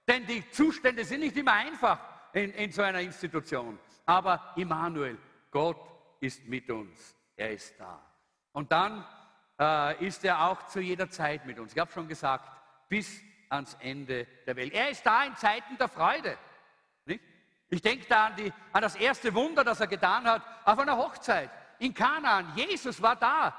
Denn 0.08 0.26
die 0.26 0.50
Zustände 0.50 1.04
sind 1.04 1.20
nicht 1.20 1.36
immer 1.36 1.52
einfach 1.52 2.00
in, 2.32 2.54
in 2.54 2.72
so 2.72 2.84
einer 2.84 3.02
Institution. 3.02 3.78
Aber 4.06 4.54
Immanuel, 4.56 5.18
Gott 5.52 5.78
ist 6.22 6.46
mit 6.46 6.70
uns. 6.70 7.18
Er 7.36 7.52
ist 7.52 7.78
da. 7.78 8.02
Und 8.54 8.72
dann 8.72 9.06
äh, 9.60 10.08
ist 10.08 10.24
er 10.24 10.42
auch 10.42 10.68
zu 10.68 10.80
jeder 10.80 11.10
Zeit 11.10 11.46
mit 11.46 11.60
uns. 11.60 11.74
Ich 11.74 11.80
habe 11.80 11.92
schon 11.92 12.08
gesagt, 12.08 12.50
bis 12.88 13.22
ans 13.54 13.78
Ende 13.80 14.26
der 14.46 14.56
Welt. 14.56 14.74
Er 14.74 14.90
ist 14.90 15.06
da 15.06 15.24
in 15.24 15.36
Zeiten 15.36 15.78
der 15.78 15.88
Freude. 15.88 16.38
Nicht? 17.06 17.24
Ich 17.70 17.82
denke 17.82 18.06
da 18.08 18.26
an, 18.26 18.36
die, 18.36 18.52
an 18.72 18.82
das 18.82 18.96
erste 18.96 19.34
Wunder, 19.34 19.64
das 19.64 19.80
er 19.80 19.88
getan 19.88 20.26
hat, 20.26 20.42
auf 20.66 20.80
einer 20.80 20.98
Hochzeit 20.98 21.50
in 21.80 21.94
Kanaan. 21.94 22.52
Jesus 22.56 23.02
war 23.02 23.16
da. 23.16 23.54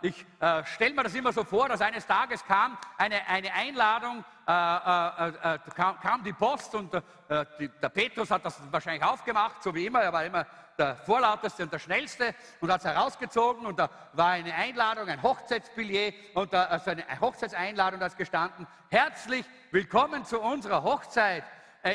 Ich 0.00 0.26
äh, 0.40 0.64
stelle 0.64 0.94
mir 0.94 1.02
das 1.04 1.14
immer 1.14 1.32
so 1.32 1.44
vor, 1.44 1.68
dass 1.68 1.80
eines 1.82 2.06
Tages 2.06 2.42
kam 2.44 2.76
eine, 2.96 3.26
eine 3.28 3.52
Einladung, 3.52 4.24
äh, 4.48 4.50
äh, 4.50 5.58
kam, 5.76 6.00
kam, 6.00 6.24
die 6.24 6.32
Post 6.32 6.74
und 6.74 6.92
der 6.92 7.88
Petrus 7.90 8.30
hat 8.30 8.44
das 8.44 8.60
wahrscheinlich 8.72 9.04
aufgemacht, 9.04 9.62
so 9.62 9.74
wie 9.74 9.86
immer. 9.86 10.00
Er 10.00 10.12
war 10.12 10.24
immer 10.24 10.46
der 10.78 10.96
Vorlauteste 10.96 11.62
und 11.62 11.72
der 11.72 11.78
Schnellste 11.78 12.34
und 12.60 12.72
hat 12.72 12.80
es 12.80 12.86
herausgezogen 12.86 13.66
und 13.66 13.78
da 13.78 13.90
war 14.12 14.30
eine 14.30 14.54
Einladung, 14.54 15.08
ein 15.08 15.22
Hochzeitsbillett 15.22 16.14
und 16.34 16.52
da, 16.52 16.64
also 16.64 16.90
eine 16.90 17.04
Hochzeitseinladung, 17.20 18.00
da 18.00 18.06
ist 18.06 18.16
gestanden, 18.16 18.66
herzlich 18.90 19.44
willkommen 19.70 20.24
zu 20.24 20.40
unserer 20.40 20.82
Hochzeit 20.82 21.44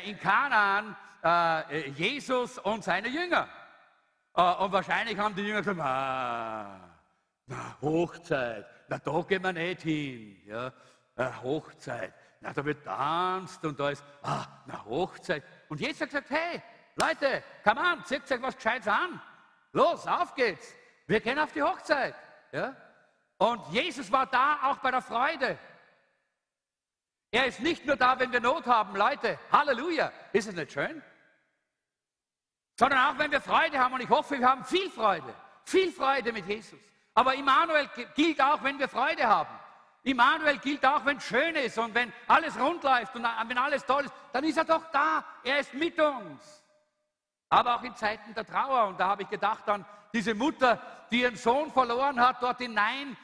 in 0.05 0.19
Kanaan, 0.19 0.95
Jesus 1.95 2.57
und 2.59 2.83
seine 2.83 3.07
Jünger. 3.07 3.47
und 4.33 4.71
wahrscheinlich 4.71 5.17
haben 5.17 5.35
die 5.35 5.43
Jünger 5.43 5.61
gesagt, 5.61 5.79
ah, 5.79 6.79
na, 7.47 7.77
Hochzeit, 7.81 8.65
na, 8.89 8.99
da 8.99 9.21
gehen 9.21 9.43
wir 9.43 9.53
nicht 9.53 9.81
hin. 9.81 10.41
Ja, 10.45 10.71
Hochzeit, 11.41 12.13
na, 12.41 12.53
da 12.53 12.63
wird 12.63 12.83
tanzt 12.83 13.63
und 13.65 13.79
da 13.79 13.89
ist, 13.89 14.03
ah, 14.21 14.45
na, 14.65 14.85
Hochzeit. 14.85 15.43
Und 15.69 15.79
Jesus 15.79 16.01
hat 16.01 16.09
gesagt, 16.09 16.29
hey, 16.29 16.61
Leute, 16.97 17.43
come 17.63 17.79
on, 17.79 18.03
zieht 18.05 18.29
euch 18.31 18.41
was 18.41 18.55
Gescheites 18.55 18.88
an. 18.88 19.21
Los, 19.71 20.07
auf 20.07 20.33
geht's. 20.33 20.73
Wir 21.05 21.19
gehen 21.19 21.38
auf 21.38 21.51
die 21.51 21.62
Hochzeit. 21.62 22.15
Ja? 22.51 22.75
Und 23.38 23.67
Jesus 23.69 24.12
war 24.12 24.25
da 24.25 24.60
auch 24.63 24.77
bei 24.77 24.89
der 24.89 25.03
Freude. 25.03 25.60
Er 27.29 27.45
ist 27.45 27.60
nicht 27.60 27.86
nur 27.86 27.97
da, 27.97 28.19
wenn 28.19 28.31
wir 28.31 28.39
Not 28.39 28.65
haben, 28.65 28.95
Leute. 28.95 29.38
Halleluja. 29.51 30.12
Ist 30.33 30.47
es 30.47 30.55
nicht 30.55 30.71
schön? 30.71 31.03
Sondern 32.79 32.99
auch, 32.99 33.19
wenn 33.19 33.31
wir 33.31 33.41
Freude 33.41 33.77
haben. 33.77 33.93
Und 33.93 34.01
ich 34.01 34.10
hoffe, 34.10 34.39
wir 34.39 34.49
haben 34.49 34.65
viel 34.65 34.89
Freude. 34.89 35.36
Viel 35.65 35.91
Freude 35.91 36.33
mit 36.33 36.47
Jesus. 36.47 36.79
Aber 37.13 37.36
Immanuel 37.36 37.88
gilt 38.15 38.41
auch, 38.41 38.63
wenn 38.63 38.79
wir 38.79 38.88
Freude 38.88 39.27
haben. 39.27 39.53
Immanuel 40.01 40.57
gilt 40.57 40.83
auch, 40.83 41.05
wenn 41.05 41.17
es 41.17 41.25
schön 41.25 41.55
ist 41.55 41.77
und 41.77 41.93
wenn 41.93 42.12
alles 42.27 42.57
rund 42.60 42.83
läuft 42.83 43.15
und 43.15 43.23
wenn 43.23 43.57
alles 43.57 43.86
toll 43.86 44.05
ist, 44.05 44.13
dann 44.31 44.43
ist 44.45 44.57
er 44.57 44.65
doch 44.65 44.89
da. 44.91 45.23
Er 45.43 45.60
ist 45.60 45.73
mit 45.75 45.99
uns. 45.99 46.63
Aber 47.49 47.75
auch 47.75 47.83
in 47.83 47.95
Zeiten 47.95 48.33
der 48.33 48.45
Trauer. 48.45 48.88
Und 48.88 48.99
da 48.99 49.07
habe 49.07 49.23
ich 49.23 49.29
gedacht 49.29 49.67
an 49.69 49.86
diese 50.13 50.33
Mutter, 50.33 50.81
die 51.12 51.21
ihren 51.21 51.36
Sohn 51.36 51.71
verloren 51.71 52.19
hat, 52.19 52.41
dort 52.41 52.60
hinein. 52.60 53.15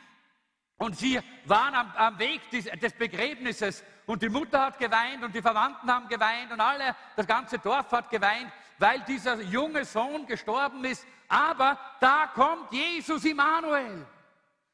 Und 0.77 0.97
sie 0.97 1.19
waren 1.45 1.75
am, 1.75 1.93
am 1.95 2.19
Weg 2.19 2.49
des, 2.51 2.65
des 2.65 2.93
Begräbnisses. 2.93 3.83
Und 4.05 4.21
die 4.21 4.29
Mutter 4.29 4.65
hat 4.65 4.79
geweint 4.79 5.23
und 5.23 5.33
die 5.33 5.41
Verwandten 5.41 5.91
haben 5.91 6.07
geweint 6.07 6.51
und 6.51 6.59
alle, 6.59 6.95
das 7.15 7.25
ganze 7.25 7.57
Dorf 7.57 7.91
hat 7.91 8.09
geweint, 8.09 8.51
weil 8.77 8.99
dieser 9.01 9.41
junge 9.41 9.85
Sohn 9.85 10.25
gestorben 10.25 10.83
ist. 10.83 11.05
Aber 11.29 11.77
da 11.99 12.27
kommt 12.27 12.71
Jesus 12.71 13.23
Immanuel. 13.23 14.05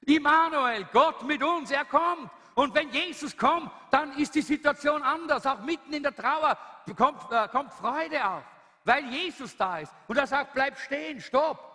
Immanuel, 0.02 0.86
Gott 0.92 1.24
mit 1.24 1.44
uns, 1.44 1.70
er 1.70 1.86
kommt. 1.86 2.32
Und 2.56 2.74
wenn 2.74 2.90
Jesus 2.90 3.38
kommt, 3.38 3.72
dann 3.92 4.12
ist 4.18 4.34
die 4.34 4.42
Situation 4.42 5.04
anders. 5.04 5.46
Auch 5.46 5.60
mitten 5.62 5.94
in 5.94 6.04
der 6.04 6.16
Trauer 6.16 6.58
kommt, 6.98 7.32
äh, 7.32 7.48
kommt 7.50 7.72
Freude 7.74 8.26
auf, 8.28 8.44
weil 8.84 9.06
Jesus 9.06 9.56
da 9.56 9.80
ist. 9.80 9.94
Und 10.08 10.18
er 10.18 10.28
sagt, 10.28 10.54
bleib 10.54 10.78
stehen, 10.78 11.20
stopp. 11.22 11.66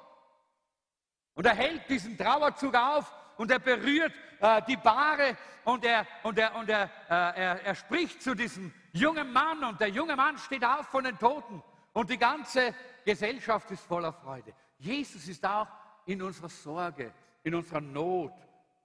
Und 1.35 1.47
er 1.47 1.55
hält 1.55 1.89
diesen 1.89 2.17
Trauerzug 2.17 2.75
auf 2.75 3.13
und 3.37 3.51
er 3.51 3.59
berührt 3.59 4.13
äh, 4.41 4.63
die 4.63 4.77
Bahre 4.77 5.37
und, 5.65 5.85
er, 5.85 6.07
und, 6.23 6.39
er, 6.39 6.55
und 6.55 6.69
er, 6.69 6.85
äh, 7.09 7.41
er, 7.41 7.65
er 7.65 7.75
spricht 7.75 8.23
zu 8.23 8.35
diesem 8.35 8.73
jungen 8.93 9.33
Mann 9.33 9.65
und 9.65 9.81
der 9.81 9.89
junge 9.89 10.15
Mann 10.17 10.39
steht 10.39 10.65
auf 10.65 10.87
von 10.87 11.05
den 11.05 11.19
Toten 11.19 11.63
und 11.93 12.11
die 12.11 12.19
ganze 12.19 12.75
Gesellschaft 13.05 13.71
ist 13.71 13.85
voller 13.85 14.13
Freude. 14.13 14.53
Jesus 14.79 15.27
ist 15.27 15.45
auch 15.45 15.69
in 16.07 16.23
unserer 16.23 16.49
Sorge, 16.49 17.13
in 17.43 17.55
unserer 17.55 17.81
Not, 17.81 18.33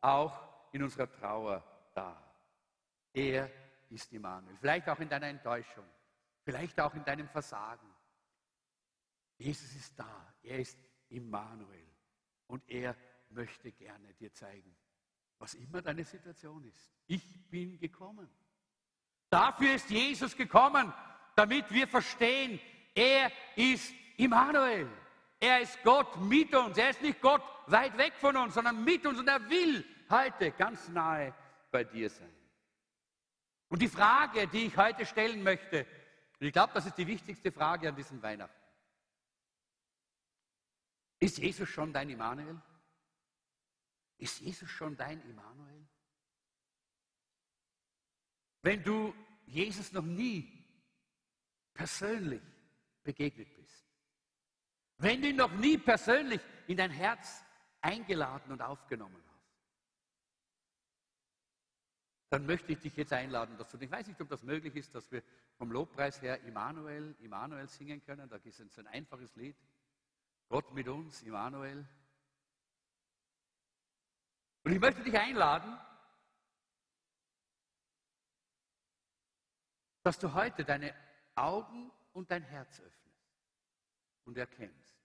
auch 0.01 0.34
in 0.71 0.84
unserer 0.84 1.12
Trauer 1.12 1.63
da. 1.93 2.15
Er 3.13 3.49
ist 3.89 4.12
Immanuel. 4.13 4.55
Vielleicht 4.60 4.88
auch 4.88 4.99
in 4.99 5.10
deiner 5.10 5.27
Enttäuschung, 5.27 5.86
vielleicht 6.43 6.79
auch 6.79 6.93
in 6.93 7.03
deinem 7.03 7.27
Versagen. 7.27 7.88
Jesus 9.39 9.73
ist 9.75 9.97
da. 9.97 10.34
Er 10.43 10.60
ist 10.60 10.78
Immanuel. 11.10 11.88
Und 12.47 12.67
er 12.69 12.95
möchte 13.30 13.71
gerne 13.71 14.13
dir 14.13 14.32
zeigen, 14.34 14.75
was 15.39 15.54
immer 15.54 15.82
deine 15.82 16.04
Situation 16.04 16.63
ist. 16.65 16.91
Ich 17.08 17.49
bin 17.49 17.80
gekommen. 17.80 18.30
Dafür 19.30 19.75
ist 19.75 19.89
Jesus 19.89 20.36
gekommen, 20.36 20.93
damit 21.36 21.71
wir 21.71 21.88
verstehen, 21.88 22.60
er 22.93 23.32
ist 23.56 23.93
Immanuel. 24.17 24.89
Er 25.39 25.62
ist 25.62 25.82
Gott 25.84 26.19
mit 26.19 26.54
uns. 26.54 26.78
Er 26.78 26.89
ist 26.89 27.02
nicht 27.02 27.21
Gott 27.21 27.43
weit 27.67 27.97
weg 27.97 28.13
von 28.15 28.36
uns, 28.36 28.56
sondern 28.56 28.84
mit 28.84 29.06
uns. 29.06 29.19
Und 29.19 29.28
er 29.28 29.49
will 29.49 29.86
heute 30.10 30.52
ganz 30.52 30.89
nahe 30.89 31.34
bei 31.71 31.84
dir 31.84 32.10
sein. 32.10 32.34
Und 33.69 33.82
die 33.82 33.88
Frage, 33.88 34.47
die 34.47 34.65
ich 34.65 34.75
heute 34.75 35.06
stellen 35.06 35.43
möchte, 35.43 35.86
und 36.39 36.47
ich 36.47 36.52
glaube, 36.52 36.73
das 36.73 36.88
ist 36.88 36.97
die 36.97 37.08
wichtigste 37.08 37.52
Frage 37.52 37.88
an 37.88 37.95
diesem 37.95 38.21
Weihnachten. 38.21 38.59
Ist 41.19 41.38
Jesus 41.38 41.67
schon 41.67 41.91
dein 41.91 42.10
Immanuel? 42.10 42.62
Ist 44.17 44.39
Jesus 44.39 44.69
schon 44.69 44.95
dein 44.95 45.21
Immanuel? 45.21 45.88
Wenn 48.62 48.84
du 48.84 49.13
Jesus 49.45 49.91
noch 49.91 50.03
nie 50.03 50.65
persönlich 51.73 52.41
begegnet 53.03 53.53
bist, 53.55 53.86
wenn 54.97 55.21
du 55.21 55.29
ihn 55.29 55.38
noch 55.38 55.51
nie 55.53 55.77
persönlich 55.77 56.41
in 56.67 56.77
dein 56.77 56.91
Herz 56.91 57.43
eingeladen 57.82 58.51
und 58.51 58.62
aufgenommen 58.62 59.23
hast, 59.27 59.29
dann 62.29 62.45
möchte 62.45 62.73
ich 62.73 62.79
dich 62.79 62.95
jetzt 62.95 63.13
einladen 63.13 63.58
dazu. 63.58 63.79
Ich 63.79 63.89
weiß 63.89 64.08
nicht, 64.08 64.21
ob 64.21 64.29
das 64.29 64.43
möglich 64.43 64.75
ist, 64.75 64.93
dass 64.93 65.10
wir 65.12 65.23
vom 65.58 65.71
Lobpreis 65.71 66.21
her 66.21 66.41
Immanuel, 66.41 67.15
Immanuel 67.21 67.67
singen 67.67 68.03
können. 68.03 68.29
Da 68.29 68.36
ist 68.36 68.60
es 68.60 68.77
ein 68.77 68.88
einfaches 68.88 69.36
Lied. 69.36 69.55
Gott 70.49 70.71
mit 70.73 70.88
uns, 70.88 71.21
Immanuel. 71.21 71.88
Und 74.63 74.71
ich 74.71 74.79
möchte 74.79 75.03
dich 75.03 75.17
einladen, 75.17 75.79
dass 80.03 80.17
du 80.17 80.33
heute 80.33 80.65
deine 80.65 80.93
Augen 81.35 81.91
und 82.13 82.31
dein 82.31 82.43
Herz 82.43 82.79
öffnest 82.79 83.29
und 84.25 84.38
erkennst, 84.38 84.97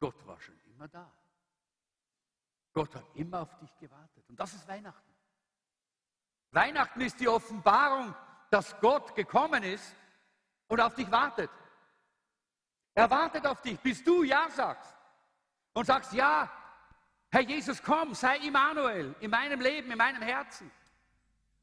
Gott 0.00 0.26
war 0.26 0.40
schon 0.40 0.58
immer 0.64 0.88
da. 0.88 1.12
Gott 2.72 2.94
hat 2.94 3.04
immer 3.14 3.42
auf 3.42 3.58
dich 3.58 3.76
gewartet. 3.76 4.26
Und 4.28 4.40
das 4.40 4.54
ist 4.54 4.66
Weihnachten. 4.66 5.14
Weihnachten 6.50 7.00
ist 7.02 7.20
die 7.20 7.28
Offenbarung, 7.28 8.14
dass 8.50 8.78
Gott 8.80 9.14
gekommen 9.14 9.62
ist 9.62 9.94
und 10.68 10.80
auf 10.80 10.94
dich 10.94 11.10
wartet. 11.10 11.50
Er 12.94 13.10
wartet 13.10 13.46
auf 13.46 13.60
dich, 13.62 13.78
bis 13.80 14.02
du 14.04 14.22
Ja 14.22 14.48
sagst. 14.50 14.94
Und 15.74 15.86
sagst, 15.86 16.12
ja, 16.12 16.50
Herr 17.30 17.40
Jesus, 17.40 17.82
komm, 17.82 18.14
sei 18.14 18.36
Immanuel 18.38 19.14
in 19.20 19.30
meinem 19.30 19.60
Leben, 19.60 19.90
in 19.90 19.96
meinem 19.96 20.20
Herzen. 20.20 20.70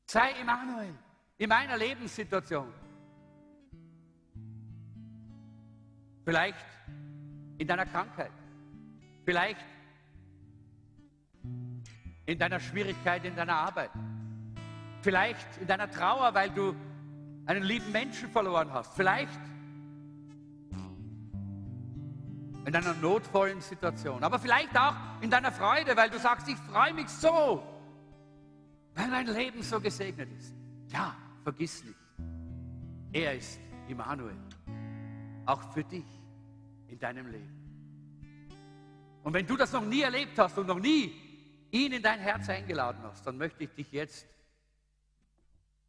Sei 0.06 0.32
Immanuel 0.42 0.96
in 1.38 1.48
meiner 1.48 1.78
Lebenssituation. 1.78 2.74
Vielleicht 6.26 6.66
in 7.60 7.68
deiner 7.68 7.86
Krankheit. 7.86 8.32
Vielleicht 9.26 9.66
in 12.26 12.38
deiner 12.38 12.60
Schwierigkeit 12.60 13.26
in 13.26 13.36
deiner 13.36 13.56
Arbeit. 13.56 13.92
Vielleicht 15.02 15.58
in 15.58 15.68
deiner 15.68 15.90
Trauer, 15.90 16.34
weil 16.34 16.50
du 16.50 16.76
einen 17.46 17.64
lieben 17.64 17.92
Menschen 17.92 18.30
verloren 18.30 18.72
hast. 18.74 18.96
Vielleicht 18.96 19.40
in 22.70 22.76
einer 22.76 22.94
notvollen 22.94 23.62
Situation. 23.62 24.24
Aber 24.24 24.38
vielleicht 24.38 24.78
auch 24.78 24.94
in 25.22 25.32
deiner 25.32 25.52
Freude, 25.52 25.98
weil 25.98 26.12
du 26.12 26.20
sagst, 26.20 26.48
ich 26.48 26.56
freue 26.56 26.94
mich 26.94 27.10
so, 27.10 27.64
weil 28.94 29.08
mein 29.08 29.26
Leben 29.26 29.64
so 29.64 29.82
gesegnet 29.82 30.30
ist. 30.38 30.54
Ja, 30.90 31.16
vergiss 31.44 31.84
nicht, 31.84 31.98
er 33.12 33.34
ist 33.34 33.60
Immanuel. 33.88 34.38
Auch 35.48 35.74
für 35.74 35.84
dich 35.84 36.06
in 36.90 37.00
deinem 37.00 37.32
Leben. 37.32 38.48
Und 39.24 39.34
wenn 39.34 39.48
du 39.48 39.58
das 39.58 39.72
noch 39.72 39.84
nie 39.84 40.04
erlebt 40.04 40.38
hast 40.38 40.56
und 40.60 40.68
noch 40.68 40.80
nie 40.80 41.68
ihn 41.72 41.92
in 41.92 42.04
dein 42.04 42.20
Herz 42.20 42.50
eingeladen 42.50 43.02
hast, 43.02 43.26
dann 43.26 43.40
möchte 43.40 43.64
ich 43.64 43.72
dich 43.72 43.92
jetzt 43.92 44.28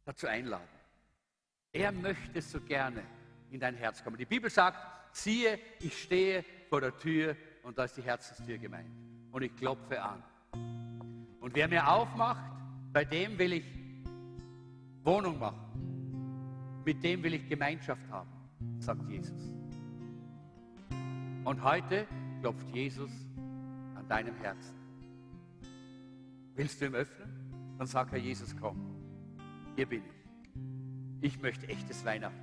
dazu 0.03 0.25
einladen. 0.25 0.67
Er 1.73 1.91
möchte 1.91 2.41
so 2.41 2.59
gerne 2.59 3.03
in 3.51 3.59
dein 3.59 3.75
Herz 3.75 4.03
kommen. 4.03 4.17
Die 4.17 4.25
Bibel 4.25 4.49
sagt, 4.49 4.79
siehe, 5.15 5.59
ich 5.79 6.01
stehe 6.01 6.43
vor 6.71 6.79
der 6.79 6.97
Tür 6.97 7.35
und 7.63 7.77
da 7.77 7.83
ist 7.83 7.97
die 7.97 8.01
Herzenstür 8.01 8.57
gemeint. 8.57 8.89
Und 9.33 9.41
ich 9.41 9.53
klopfe 9.57 10.01
an. 10.01 10.23
Und 11.41 11.53
wer 11.53 11.67
mir 11.67 11.85
aufmacht, 11.85 12.49
bei 12.93 13.03
dem 13.03 13.37
will 13.37 13.51
ich 13.51 13.65
Wohnung 15.03 15.37
machen. 15.37 16.81
Mit 16.85 17.03
dem 17.03 17.23
will 17.23 17.33
ich 17.33 17.49
Gemeinschaft 17.49 18.07
haben, 18.09 18.29
sagt 18.79 19.05
Jesus. 19.09 19.53
Und 21.43 21.61
heute 21.61 22.07
klopft 22.39 22.69
Jesus 22.73 23.11
an 23.95 24.07
deinem 24.07 24.35
Herzen. 24.35 24.75
Willst 26.55 26.79
du 26.79 26.85
ihm 26.85 26.95
öffnen? 26.95 27.75
Dann 27.79 27.87
sag 27.87 28.11
Herr 28.11 28.17
Jesus, 28.17 28.55
komm, 28.57 28.95
hier 29.75 29.87
bin 29.87 30.03
ich. 30.05 31.31
Ich 31.33 31.41
möchte 31.41 31.67
echtes 31.67 32.05
Weihnachten. 32.05 32.39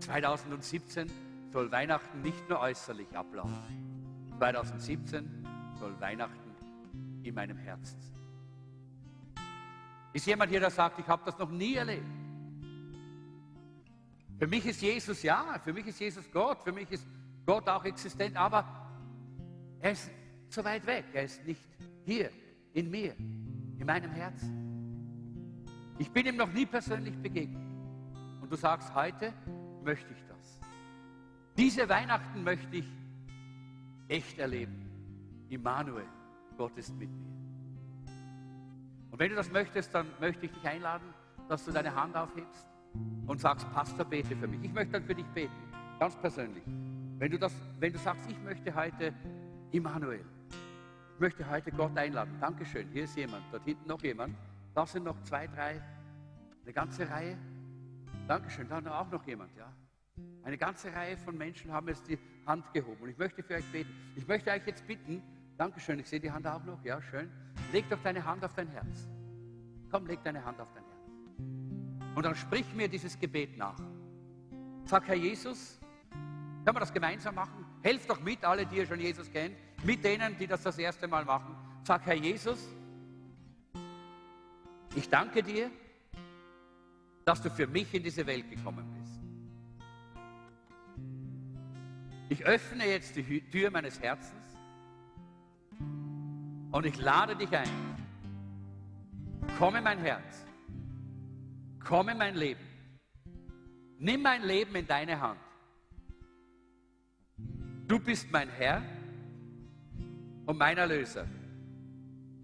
2017 0.00 1.08
soll 1.56 1.72
Weihnachten 1.72 2.20
nicht 2.20 2.46
nur 2.50 2.60
äußerlich 2.60 3.16
ablaufen. 3.16 3.56
2017 4.36 5.46
soll 5.80 5.98
Weihnachten 5.98 6.54
in 7.22 7.34
meinem 7.34 7.56
Herzen 7.56 7.98
sein. 7.98 9.42
Ist 10.12 10.26
jemand 10.26 10.50
hier, 10.50 10.60
der 10.60 10.68
sagt, 10.68 10.98
ich 10.98 11.08
habe 11.08 11.22
das 11.24 11.38
noch 11.38 11.50
nie 11.50 11.76
erlebt? 11.76 12.04
Für 14.38 14.46
mich 14.46 14.66
ist 14.66 14.82
Jesus 14.82 15.22
ja, 15.22 15.58
für 15.64 15.72
mich 15.72 15.86
ist 15.86 15.98
Jesus 15.98 16.30
Gott, 16.30 16.58
für 16.62 16.72
mich 16.72 16.90
ist 16.90 17.06
Gott 17.46 17.66
auch 17.70 17.86
existent, 17.86 18.36
aber 18.36 18.62
er 19.80 19.92
ist 19.92 20.10
so 20.50 20.62
weit 20.62 20.86
weg, 20.86 21.06
er 21.14 21.22
ist 21.22 21.42
nicht 21.46 21.62
hier 22.04 22.28
in 22.74 22.90
mir, 22.90 23.14
in 23.16 23.86
meinem 23.86 24.10
Herzen. 24.10 25.56
Ich 25.98 26.10
bin 26.10 26.26
ihm 26.26 26.36
noch 26.36 26.52
nie 26.52 26.66
persönlich 26.66 27.16
begegnet. 27.16 27.64
Und 28.42 28.52
du 28.52 28.56
sagst, 28.56 28.94
heute 28.94 29.32
möchte 29.82 30.12
ich 30.12 30.22
das. 30.28 30.35
Diese 31.56 31.88
Weihnachten 31.88 32.44
möchte 32.44 32.76
ich 32.76 32.86
echt 34.08 34.38
erleben. 34.38 35.46
Immanuel, 35.48 36.06
Gott 36.58 36.76
ist 36.76 36.94
mit 36.98 37.08
mir. 37.08 37.26
Und 39.10 39.18
wenn 39.18 39.30
du 39.30 39.36
das 39.36 39.50
möchtest, 39.50 39.94
dann 39.94 40.06
möchte 40.20 40.46
ich 40.46 40.52
dich 40.52 40.68
einladen, 40.68 41.14
dass 41.48 41.64
du 41.64 41.72
deine 41.72 41.94
Hand 41.94 42.14
aufhebst 42.14 42.68
und 43.26 43.40
sagst, 43.40 43.70
Pastor, 43.72 44.04
bete 44.04 44.36
für 44.36 44.46
mich. 44.46 44.62
Ich 44.62 44.72
möchte 44.72 44.92
dann 44.92 45.04
für 45.04 45.14
dich 45.14 45.26
beten, 45.28 45.54
ganz 45.98 46.14
persönlich. 46.16 46.62
Wenn 47.18 47.30
du, 47.30 47.38
das, 47.38 47.54
wenn 47.80 47.92
du 47.92 47.98
sagst, 47.98 48.30
ich 48.30 48.38
möchte 48.42 48.74
heute 48.74 49.14
Immanuel, 49.72 50.24
ich 51.14 51.20
möchte 51.20 51.48
heute 51.48 51.72
Gott 51.72 51.96
einladen. 51.96 52.36
Dankeschön, 52.38 52.86
hier 52.92 53.04
ist 53.04 53.16
jemand, 53.16 53.42
dort 53.50 53.64
hinten 53.64 53.88
noch 53.88 54.02
jemand. 54.02 54.36
Da 54.74 54.84
sind 54.84 55.04
noch 55.04 55.22
zwei, 55.22 55.46
drei, 55.46 55.80
eine 56.62 56.72
ganze 56.74 57.08
Reihe. 57.08 57.38
Dankeschön, 58.28 58.68
da 58.68 59.00
auch 59.00 59.10
noch 59.10 59.26
jemand, 59.26 59.56
ja. 59.56 59.72
Eine 60.44 60.58
ganze 60.58 60.92
Reihe 60.92 61.16
von 61.16 61.36
Menschen 61.36 61.72
haben 61.72 61.88
jetzt 61.88 62.06
die 62.08 62.18
Hand 62.46 62.72
gehoben 62.72 63.02
und 63.02 63.08
ich 63.08 63.18
möchte 63.18 63.42
für 63.42 63.54
euch 63.54 63.72
beten. 63.72 63.90
Ich 64.14 64.26
möchte 64.28 64.50
euch 64.50 64.64
jetzt 64.66 64.86
bitten, 64.86 65.22
Dankeschön, 65.58 65.98
ich 65.98 66.08
sehe 66.08 66.20
die 66.20 66.30
Hand 66.30 66.46
auch 66.46 66.62
noch, 66.64 66.84
ja, 66.84 67.00
schön. 67.00 67.30
Leg 67.72 67.88
doch 67.88 67.98
deine 68.02 68.24
Hand 68.24 68.44
auf 68.44 68.54
dein 68.54 68.68
Herz. 68.68 69.08
Komm, 69.90 70.06
leg 70.06 70.22
deine 70.22 70.44
Hand 70.44 70.60
auf 70.60 70.68
dein 70.74 70.84
Herz. 70.84 72.14
Und 72.14 72.24
dann 72.24 72.34
sprich 72.34 72.66
mir 72.74 72.88
dieses 72.88 73.18
Gebet 73.18 73.56
nach. 73.56 73.78
Sag, 74.84 75.08
Herr 75.08 75.14
Jesus, 75.14 75.80
können 76.64 76.76
wir 76.76 76.80
das 76.80 76.92
gemeinsam 76.92 77.34
machen? 77.34 77.64
Helft 77.82 78.10
doch 78.10 78.20
mit, 78.20 78.44
alle, 78.44 78.66
die 78.66 78.76
ihr 78.76 78.86
schon 78.86 79.00
Jesus 79.00 79.30
kennt, 79.30 79.56
mit 79.84 80.04
denen, 80.04 80.36
die 80.38 80.46
das 80.46 80.62
das 80.62 80.78
erste 80.78 81.08
Mal 81.08 81.24
machen. 81.24 81.56
Sag, 81.84 82.04
Herr 82.04 82.14
Jesus, 82.14 82.68
ich 84.94 85.08
danke 85.08 85.42
dir, 85.42 85.70
dass 87.24 87.42
du 87.42 87.50
für 87.50 87.66
mich 87.66 87.92
in 87.94 88.02
diese 88.02 88.26
Welt 88.26 88.48
gekommen 88.50 88.86
bist. 88.92 88.95
Ich 92.28 92.44
öffne 92.44 92.86
jetzt 92.86 93.16
die 93.16 93.40
Tür 93.50 93.70
meines 93.70 94.00
Herzens 94.00 94.56
und 96.72 96.84
ich 96.84 96.96
lade 96.98 97.36
dich 97.36 97.56
ein. 97.56 97.68
Komm 99.58 99.76
in 99.76 99.84
mein 99.84 99.98
Herz. 99.98 100.44
Komm 101.82 102.08
in 102.08 102.18
mein 102.18 102.34
Leben. 102.34 102.60
Nimm 103.98 104.22
mein 104.22 104.42
Leben 104.42 104.74
in 104.74 104.86
deine 104.86 105.20
Hand. 105.20 105.40
Du 107.86 108.00
bist 108.00 108.30
mein 108.32 108.48
Herr 108.48 108.82
und 110.46 110.58
mein 110.58 110.76
Erlöser. 110.76 111.26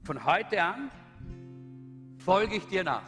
Von 0.04 0.24
heute 0.24 0.62
an 0.62 0.90
folge 2.18 2.56
ich 2.56 2.66
dir 2.68 2.84
nach. 2.84 3.02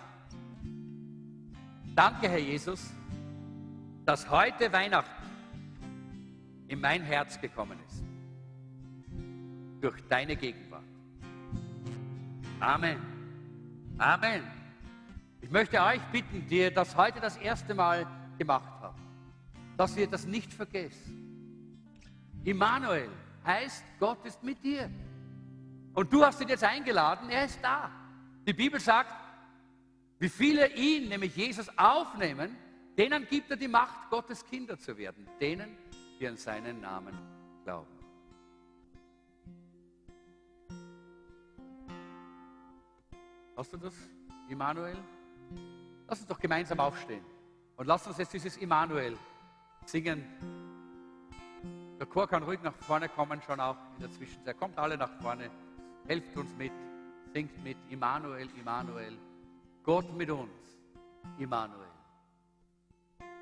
Danke, 1.95 2.29
Herr 2.29 2.39
Jesus, 2.39 2.91
dass 4.05 4.29
heute 4.29 4.73
Weihnachten 4.73 5.24
in 6.69 6.81
mein 6.81 7.03
Herz 7.03 7.41
gekommen 7.41 7.79
ist. 7.87 8.03
Durch 9.81 10.01
deine 10.09 10.37
Gegenwart. 10.37 10.85
Amen. 12.61 12.99
Amen. 13.99 14.43
Ich 15.41 15.51
möchte 15.51 15.81
euch 15.83 16.01
bitten, 16.11 16.47
die 16.49 16.59
ihr 16.59 16.71
das 16.71 16.97
heute 16.97 17.21
das 17.21 17.37
erste 17.37 17.75
Mal 17.75 18.07
gemacht 18.39 18.73
habt, 18.81 18.99
dass 19.77 19.97
ihr 19.97 20.07
das 20.07 20.27
nicht 20.27 20.53
vergesst. 20.53 21.11
Immanuel 22.45 23.11
heißt, 23.45 23.85
Gott 24.01 24.25
ist 24.25 24.43
mit 24.43 24.63
dir. 24.65 24.91
Und 25.93 26.13
du 26.13 26.25
hast 26.25 26.41
ihn 26.41 26.49
jetzt 26.49 26.65
eingeladen, 26.65 27.31
er 27.31 27.45
ist 27.45 27.59
da. 27.63 27.91
Die 28.47 28.53
Bibel 28.53 28.81
sagt, 28.81 29.15
wie 30.19 30.29
viele 30.29 30.75
ihn, 30.75 31.09
nämlich 31.09 31.37
Jesus, 31.37 31.69
aufnehmen, 31.79 32.57
denen 32.97 33.27
gibt 33.27 33.51
er 33.51 33.57
die 33.57 33.69
Macht, 33.69 34.11
Gottes 34.11 34.45
Kinder 34.45 34.79
zu 34.79 34.97
werden. 34.97 35.29
Denen, 35.41 35.77
die 36.19 36.29
an 36.29 36.37
seinen 36.37 36.81
Namen 36.81 37.17
glauben. 37.65 37.89
Hast 43.57 43.73
du 43.73 43.77
das, 43.77 43.95
Immanuel? 44.49 44.97
Lass 46.09 46.21
uns 46.21 46.29
doch 46.29 46.39
gemeinsam 46.39 46.81
aufstehen 46.81 47.25
und 47.77 47.87
lass 47.87 48.07
uns 48.07 48.19
jetzt 48.19 48.33
dieses 48.33 48.57
Immanuel 48.57 49.17
singen. 49.87 50.25
Der 51.99 52.07
Chor 52.07 52.27
kann 52.27 52.43
ruhig 52.43 52.61
nach 52.63 52.75
vorne 52.75 53.09
kommen, 53.09 53.41
schon 53.43 53.61
auch 53.61 53.77
in 53.95 54.01
der 54.01 54.11
Zwischenzeit. 54.11 54.59
Kommt 54.59 54.77
alle 54.79 54.99
nach 54.99 55.11
vorne, 55.21 55.51
helft 56.07 56.37
uns 56.37 56.55
mit, 56.57 56.73
singt 57.33 57.63
mit. 57.63 57.77
Immanuel, 57.89 58.49
Immanuel, 58.59 59.17
Gott 59.83 60.13
mit 60.17 60.31
uns. 60.31 60.51
Immanuel. 61.39 61.89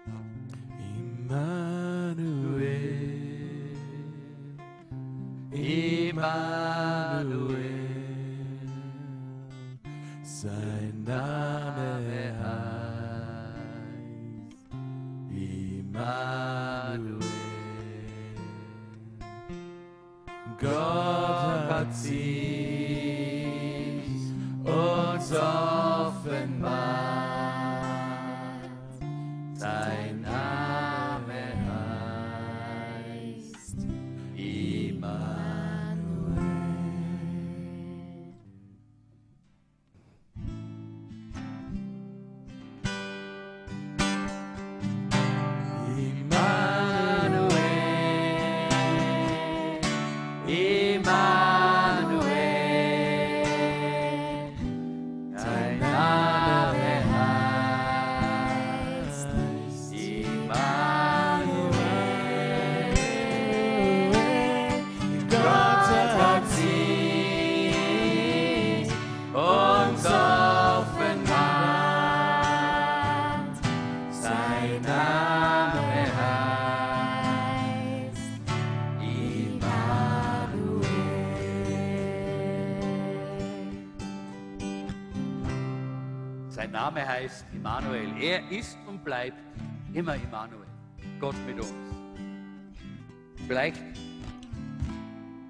Immanuel, 0.06 1.81
Immanuel, 5.54 6.82
sein 10.22 11.04
Name 11.06 12.34
heißt 12.42 13.32
Immanuel. 15.30 17.18
Gott 20.60 21.70
hat 21.70 21.94
sich 21.94 22.12
uns 24.64 25.32
offenbart. 25.32 26.61
Name 86.72 87.06
heißt 87.06 87.44
Immanuel. 87.52 88.16
Er 88.18 88.50
ist 88.50 88.78
und 88.86 89.04
bleibt 89.04 89.36
immer 89.92 90.14
Immanuel. 90.14 90.66
Gott 91.20 91.36
mit 91.46 91.60
uns. 91.60 91.70
Vielleicht 93.46 93.82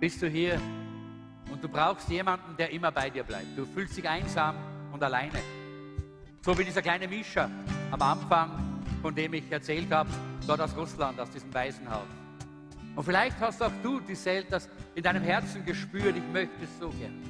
bist 0.00 0.20
du 0.20 0.28
hier 0.28 0.60
und 1.50 1.62
du 1.62 1.68
brauchst 1.68 2.08
jemanden, 2.08 2.56
der 2.56 2.70
immer 2.70 2.90
bei 2.90 3.08
dir 3.08 3.22
bleibt. 3.22 3.56
Du 3.56 3.64
fühlst 3.64 3.96
dich 3.96 4.08
einsam 4.08 4.56
und 4.92 5.00
alleine. 5.02 5.38
So 6.40 6.58
wie 6.58 6.64
dieser 6.64 6.82
kleine 6.82 7.06
Mischa 7.06 7.48
am 7.92 8.02
Anfang, 8.02 8.82
von 9.00 9.14
dem 9.14 9.32
ich 9.34 9.50
erzählt 9.50 9.92
habe, 9.92 10.10
dort 10.44 10.60
aus 10.60 10.76
Russland, 10.76 11.20
aus 11.20 11.30
diesem 11.30 11.54
Waisenhaus. 11.54 12.08
Und 12.96 13.04
vielleicht 13.04 13.38
hast 13.38 13.62
auch 13.62 13.70
du 13.80 14.00
dieselbe, 14.00 14.50
das 14.50 14.68
in 14.96 15.04
deinem 15.04 15.22
Herzen 15.22 15.64
gespürt, 15.64 16.16
ich 16.16 16.32
möchte 16.32 16.64
es 16.64 16.78
so 16.80 16.88
gern. 16.90 17.22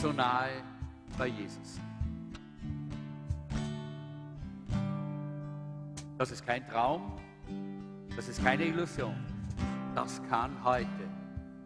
so 0.00 0.12
nahe 0.12 0.62
bei 1.18 1.26
Jesus 1.26 1.80
Das 6.20 6.30
ist 6.30 6.44
kein 6.44 6.68
Traum, 6.68 7.18
das 8.14 8.28
ist 8.28 8.44
keine 8.44 8.64
Illusion. 8.64 9.16
Das 9.94 10.20
kann 10.28 10.52
heute 10.62 10.86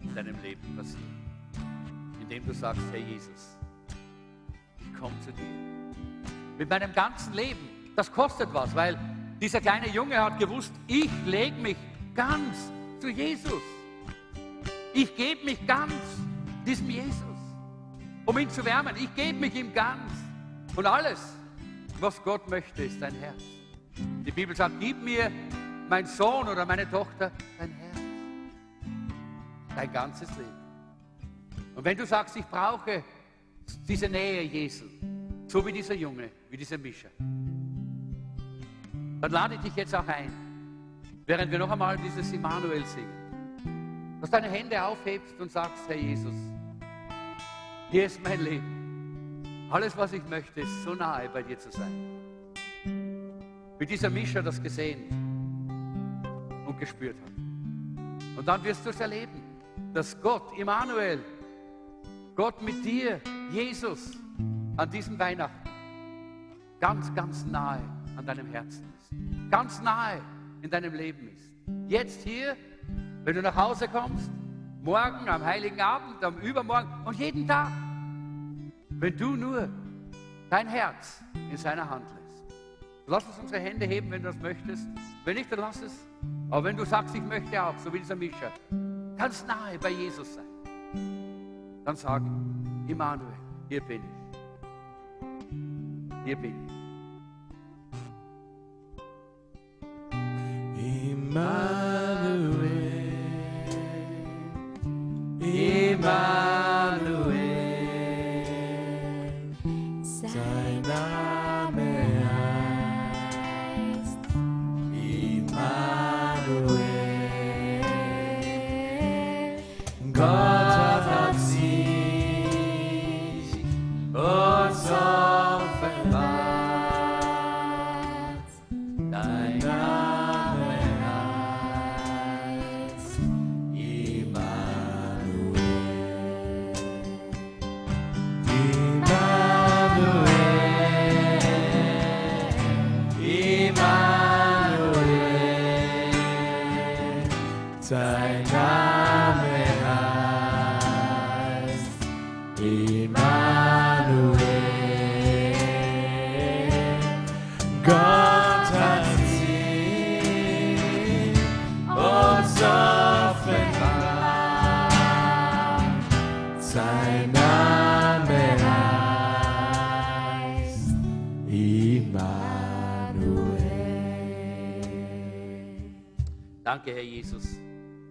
in 0.01 0.15
deinem 0.15 0.41
Leben 0.43 0.77
passieren. 0.77 1.27
Indem 2.21 2.47
du 2.47 2.55
sagst, 2.55 2.81
Herr 2.93 3.01
Jesus, 3.01 3.57
ich 4.79 4.95
komme 4.97 5.19
zu 5.23 5.33
dir. 5.33 5.43
Mit 6.57 6.71
meinem 6.71 6.93
ganzen 6.93 7.35
Leben. 7.35 7.69
Das 7.97 8.13
kostet 8.13 8.55
was, 8.55 8.73
weil 8.77 8.97
dieser 9.41 9.61
kleine 9.61 9.89
Junge 9.89 10.23
hat 10.23 10.39
gewusst, 10.39 10.73
ich 10.87 11.11
lege 11.27 11.57
mich 11.57 11.77
ganz 12.15 12.71
zu 13.01 13.09
Jesus. 13.09 13.61
Ich 14.93 15.17
gebe 15.17 15.47
mich 15.47 15.67
ganz 15.67 15.95
diesem 16.65 16.91
Jesus, 16.91 17.39
um 18.25 18.39
ihn 18.39 18.49
zu 18.49 18.65
wärmen. 18.65 18.95
Ich 18.95 19.13
gebe 19.17 19.37
mich 19.37 19.57
ihm 19.57 19.75
ganz. 19.75 20.13
Und 20.77 20.87
alles, 20.87 21.35
was 21.99 22.23
Gott 22.23 22.49
möchte, 22.49 22.85
ist 22.85 23.03
dein 23.03 23.17
Herz. 23.17 23.43
Die 23.97 24.33
Bibel 24.33 24.55
sagt, 24.57 24.75
gib 24.81 25.03
mir, 25.03 25.31
mein 25.89 26.07
Sohn 26.07 26.49
oder 26.49 26.65
meine 26.65 26.89
Tochter, 26.91 27.31
dein 27.59 27.71
Herz. 27.71 27.99
Dein 29.77 29.93
ganzes 29.93 30.29
Leben. 30.37 30.65
Und 31.75 31.85
wenn 31.85 31.97
du 31.97 32.07
sagst, 32.07 32.37
ich 32.37 32.47
brauche 32.47 33.03
diese 33.87 34.09
Nähe 34.09 34.43
Jesu, 34.43 34.85
so 35.47 35.65
wie 35.67 35.73
dieser 35.73 35.95
Junge, 35.95 36.31
wie 36.51 36.57
dieser 36.57 36.79
Mischer, 36.79 37.11
dann 39.21 39.31
lade 39.31 39.55
ich 39.55 39.61
dich 39.61 39.77
jetzt 39.77 39.95
auch 39.95 40.07
ein, 40.07 40.33
während 41.27 41.51
wir 41.51 41.59
noch 41.59 41.71
einmal 41.71 41.97
dieses 41.97 42.33
Immanuel 42.33 42.85
singen, 42.85 44.19
dass 44.21 44.31
deine 44.31 44.49
Hände 44.49 44.83
aufhebst 44.83 45.39
und 45.41 45.51
sagst, 45.51 45.89
Herr 45.89 45.97
Jesus, 45.97 46.35
hier 47.91 48.07
ist 48.07 48.23
mein 48.23 48.41
Leben. 48.41 49.69
Alles, 49.71 49.97
was 49.97 50.13
ich 50.13 50.25
möchte, 50.29 50.61
ist 50.61 50.83
so 50.85 50.95
nahe 50.95 51.29
bei 51.29 51.43
dir 51.43 51.59
zu 51.59 51.71
sein. 51.71 52.14
Wie 53.85 53.89
dieser 53.89 54.09
Mischer 54.09 54.43
das 54.43 54.63
gesehen 54.63 55.11
und 56.67 56.79
gespürt 56.79 57.17
hat. 57.21 58.39
Und 58.39 58.49
dann 58.49 58.65
wirst 58.65 58.87
du 58.87 58.89
es 58.89 58.99
erleben, 58.99 59.43
dass 59.93 60.19
Gott, 60.23 60.57
Immanuel, 60.57 61.23
Gott 62.35 62.63
mit 62.63 62.83
dir, 62.83 63.21
Jesus, 63.53 64.17
an 64.79 64.91
diesem 64.91 65.19
Weihnachten 65.19 65.69
ganz, 66.81 67.15
ganz 67.15 67.45
nahe 67.45 67.83
an 68.17 68.25
deinem 68.25 68.47
Herzen 68.47 68.91
ist. 68.97 69.51
Ganz 69.51 69.83
nahe 69.83 70.23
in 70.63 70.71
deinem 70.71 70.95
Leben 70.95 71.29
ist. 71.37 71.53
Jetzt 71.87 72.23
hier, 72.23 72.57
wenn 73.25 73.35
du 73.35 73.43
nach 73.43 73.55
Hause 73.55 73.87
kommst, 73.87 74.31
morgen, 74.83 75.29
am 75.29 75.45
Heiligen 75.45 75.83
Abend, 75.83 76.25
am 76.25 76.39
Übermorgen 76.39 76.89
und 77.05 77.19
jeden 77.19 77.47
Tag. 77.47 77.71
Wenn 78.89 79.15
du 79.15 79.37
nur 79.37 79.69
dein 80.49 80.69
Herz 80.69 81.23
in 81.51 81.59
seiner 81.59 81.91
Hand 81.91 82.07
lässt. 82.15 82.24
Lass 83.07 83.25
uns 83.27 83.39
unsere 83.39 83.61
Hände 83.61 83.85
heben, 83.85 84.11
wenn 84.11 84.23
du 84.23 84.29
das 84.29 84.41
möchtest. 84.41 84.89
Wenn 85.25 85.37
nicht, 85.37 85.53
dann 85.53 85.59
lass 85.61 85.83
es. 85.83 85.93
Aber 86.51 86.65
wenn 86.65 86.77
du 86.77 86.87
sagst, 86.87 87.15
ich 87.15 87.23
möchte 87.23 87.63
auch, 87.63 87.77
so 87.79 87.93
wie 87.93 87.99
dieser 87.99 88.17
Mischer, 88.17 88.51
ganz 89.17 89.45
nahe 89.47 89.79
bei 89.79 89.91
Jesus 89.91 90.35
sein, 90.35 90.45
dann 91.85 91.97
sag, 91.97 92.23
Immanuel, 92.89 93.35
hier 93.69 93.83
bin 93.83 94.01
ich. 94.03 94.11
Hier 96.25 96.37
bin 96.37 96.55
ich. 96.67 96.75
Immanuel, 101.13 102.15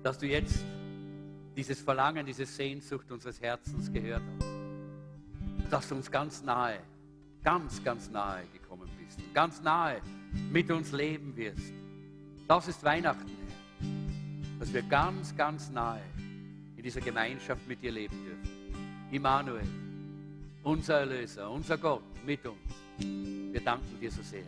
dass 0.04 0.18
du 0.18 0.28
jetzt 0.28 0.64
dieses 1.56 1.80
Verlangen, 1.82 2.26
diese 2.26 2.46
Sehnsucht 2.46 3.10
unseres 3.12 3.42
Herzens 3.42 3.92
gehört 3.92 4.22
hast. 4.40 5.72
Dass 5.72 5.88
du 5.88 5.96
uns 5.96 6.12
ganz 6.12 6.44
nahe, 6.44 6.80
ganz, 7.44 7.84
ganz 7.84 8.10
nahe 8.12 8.44
gekommen 8.52 8.90
bist. 9.00 9.20
Ganz 9.34 9.62
nahe 9.62 10.02
mit 10.52 10.70
uns 10.70 10.92
leben 10.92 11.36
wirst. 11.36 11.74
Das 12.48 12.68
ist 12.68 12.84
Weihnachten, 12.84 13.30
Herr. 13.30 14.60
Dass 14.60 14.74
wir 14.74 14.82
ganz, 14.84 15.36
ganz 15.36 15.70
nahe 15.70 16.02
in 16.76 16.84
dieser 16.84 17.02
Gemeinschaft 17.02 17.66
mit 17.68 17.82
dir 17.82 17.92
leben 17.92 18.18
dürfen. 18.26 19.10
Immanuel, 19.12 19.68
unser 20.64 21.00
Erlöser, 21.00 21.50
unser 21.50 21.78
Gott 21.78 22.04
mit 22.26 22.46
uns. 22.46 22.58
Wir 22.98 23.62
danken 23.62 24.00
dir 24.00 24.12
so 24.12 24.22
sehr 24.22 24.46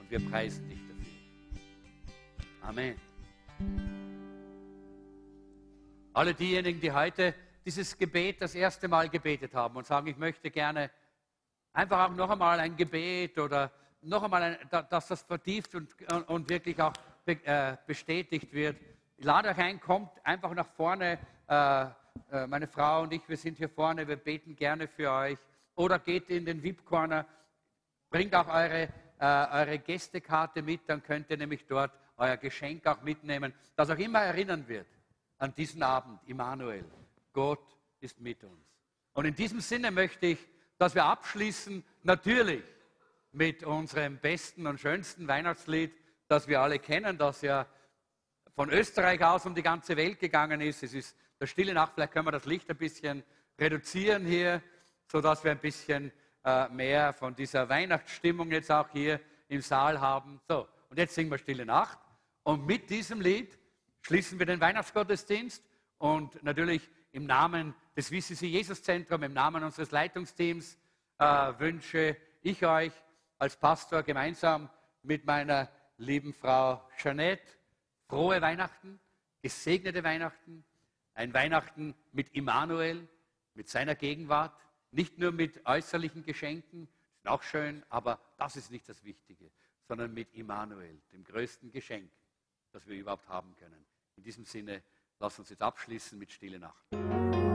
und 0.00 0.10
wir 0.10 0.20
preisen 0.28 0.68
dich 0.68 0.80
dafür. 0.88 2.68
Amen. 2.68 3.91
Alle 6.14 6.34
diejenigen, 6.34 6.78
die 6.78 6.92
heute 6.92 7.34
dieses 7.64 7.96
Gebet 7.96 8.42
das 8.42 8.54
erste 8.54 8.86
Mal 8.86 9.08
gebetet 9.08 9.54
haben 9.54 9.76
und 9.76 9.86
sagen, 9.86 10.08
ich 10.08 10.18
möchte 10.18 10.50
gerne 10.50 10.90
einfach 11.72 12.10
auch 12.10 12.14
noch 12.14 12.28
einmal 12.28 12.60
ein 12.60 12.76
Gebet 12.76 13.38
oder 13.38 13.70
noch 14.02 14.22
einmal, 14.22 14.42
ein, 14.42 14.58
da- 14.68 14.82
dass 14.82 15.06
das 15.08 15.22
vertieft 15.22 15.74
und, 15.74 15.94
und, 16.28 16.50
wirklich 16.50 16.78
auch 16.82 16.92
äh, 17.24 17.78
bestätigt 17.86 18.52
wird. 18.52 18.76
Ich 19.16 19.24
lade 19.24 19.48
euch 19.48 19.56
ein, 19.56 19.80
kommt 19.80 20.10
einfach 20.22 20.52
nach 20.52 20.68
vorne. 20.76 21.18
Äh, 21.48 21.86
äh, 22.30 22.46
meine 22.46 22.66
Frau 22.66 23.04
und 23.04 23.12
ich, 23.14 23.26
wir 23.26 23.38
sind 23.38 23.56
hier 23.56 23.70
vorne, 23.70 24.06
wir 24.06 24.16
beten 24.16 24.54
gerne 24.54 24.88
für 24.88 25.10
euch. 25.10 25.38
Oder 25.76 25.98
geht 25.98 26.28
in 26.28 26.44
den 26.44 26.62
VIP-Corner, 26.62 27.24
bringt 28.10 28.34
auch 28.34 28.48
eure, 28.48 28.90
eure 29.18 29.78
Gästekarte 29.78 30.60
mit, 30.60 30.82
dann 30.86 31.02
könnt 31.02 31.30
ihr 31.30 31.38
nämlich 31.38 31.64
dort 31.66 31.90
euer 32.18 32.36
Geschenk 32.36 32.86
auch 32.86 33.00
mitnehmen, 33.00 33.54
das 33.76 33.88
auch 33.88 33.96
immer 33.96 34.18
erinnern 34.20 34.68
wird 34.68 34.86
an 35.42 35.52
diesen 35.56 35.82
Abend, 35.82 36.20
Immanuel. 36.26 36.84
Gott 37.32 37.76
ist 37.98 38.20
mit 38.20 38.44
uns. 38.44 38.64
Und 39.12 39.24
in 39.24 39.34
diesem 39.34 39.60
Sinne 39.60 39.90
möchte 39.90 40.26
ich, 40.26 40.38
dass 40.78 40.94
wir 40.94 41.04
abschließen, 41.04 41.84
natürlich 42.04 42.62
mit 43.32 43.64
unserem 43.64 44.18
besten 44.18 44.68
und 44.68 44.78
schönsten 44.78 45.26
Weihnachtslied, 45.26 45.92
das 46.28 46.46
wir 46.46 46.60
alle 46.60 46.78
kennen, 46.78 47.18
das 47.18 47.42
ja 47.42 47.66
von 48.54 48.70
Österreich 48.70 49.20
aus 49.24 49.44
um 49.44 49.56
die 49.56 49.64
ganze 49.64 49.96
Welt 49.96 50.20
gegangen 50.20 50.60
ist. 50.60 50.84
Es 50.84 50.94
ist 50.94 51.16
der 51.40 51.46
Stille 51.46 51.74
Nacht. 51.74 51.94
Vielleicht 51.94 52.12
können 52.12 52.28
wir 52.28 52.32
das 52.32 52.46
Licht 52.46 52.70
ein 52.70 52.76
bisschen 52.76 53.24
reduzieren 53.58 54.24
hier, 54.24 54.62
sodass 55.10 55.42
wir 55.42 55.50
ein 55.50 55.58
bisschen 55.58 56.12
äh, 56.44 56.68
mehr 56.68 57.12
von 57.12 57.34
dieser 57.34 57.68
Weihnachtsstimmung 57.68 58.52
jetzt 58.52 58.70
auch 58.70 58.88
hier 58.90 59.20
im 59.48 59.60
Saal 59.60 60.00
haben. 60.00 60.40
So, 60.46 60.68
und 60.88 60.98
jetzt 60.98 61.16
singen 61.16 61.32
wir 61.32 61.38
Stille 61.38 61.66
Nacht. 61.66 61.98
Und 62.44 62.64
mit 62.64 62.90
diesem 62.90 63.20
Lied 63.20 63.58
schließen 64.02 64.38
wir 64.38 64.46
den 64.46 64.60
Weihnachtsgottesdienst 64.60 65.64
und 65.98 66.42
natürlich 66.42 66.88
im 67.12 67.26
Namen 67.26 67.74
des 67.96 68.10
WCC 68.10 68.46
Jesus 68.46 68.82
Zentrum, 68.82 69.22
im 69.22 69.32
Namen 69.32 69.62
unseres 69.64 69.90
Leitungsteams 69.90 70.78
äh, 71.18 71.24
wünsche 71.58 72.16
ich 72.42 72.64
euch 72.64 72.92
als 73.38 73.56
Pastor 73.56 74.02
gemeinsam 74.02 74.68
mit 75.02 75.24
meiner 75.24 75.68
lieben 75.98 76.32
Frau 76.32 76.82
Jeanette 76.96 77.42
frohe 78.08 78.42
Weihnachten, 78.42 79.00
gesegnete 79.40 80.04
Weihnachten, 80.04 80.64
ein 81.14 81.32
Weihnachten 81.32 81.94
mit 82.12 82.34
Immanuel, 82.34 83.08
mit 83.54 83.68
seiner 83.68 83.94
Gegenwart, 83.94 84.54
nicht 84.90 85.18
nur 85.18 85.32
mit 85.32 85.64
äußerlichen 85.66 86.22
Geschenken, 86.22 86.88
sind 87.16 87.30
auch 87.30 87.42
schön, 87.42 87.82
aber 87.88 88.20
das 88.36 88.56
ist 88.56 88.70
nicht 88.70 88.88
das 88.88 89.02
Wichtige, 89.04 89.50
sondern 89.88 90.12
mit 90.12 90.34
Immanuel, 90.34 91.00
dem 91.12 91.24
größten 91.24 91.70
Geschenk, 91.70 92.10
das 92.72 92.86
wir 92.86 92.96
überhaupt 92.96 93.28
haben 93.28 93.54
können. 93.56 93.84
In 94.16 94.22
diesem 94.22 94.44
Sinne, 94.44 94.82
lasst 95.18 95.38
uns 95.38 95.50
jetzt 95.50 95.62
abschließen 95.62 96.18
mit 96.18 96.32
Stille 96.32 96.58
Nacht. 96.58 97.51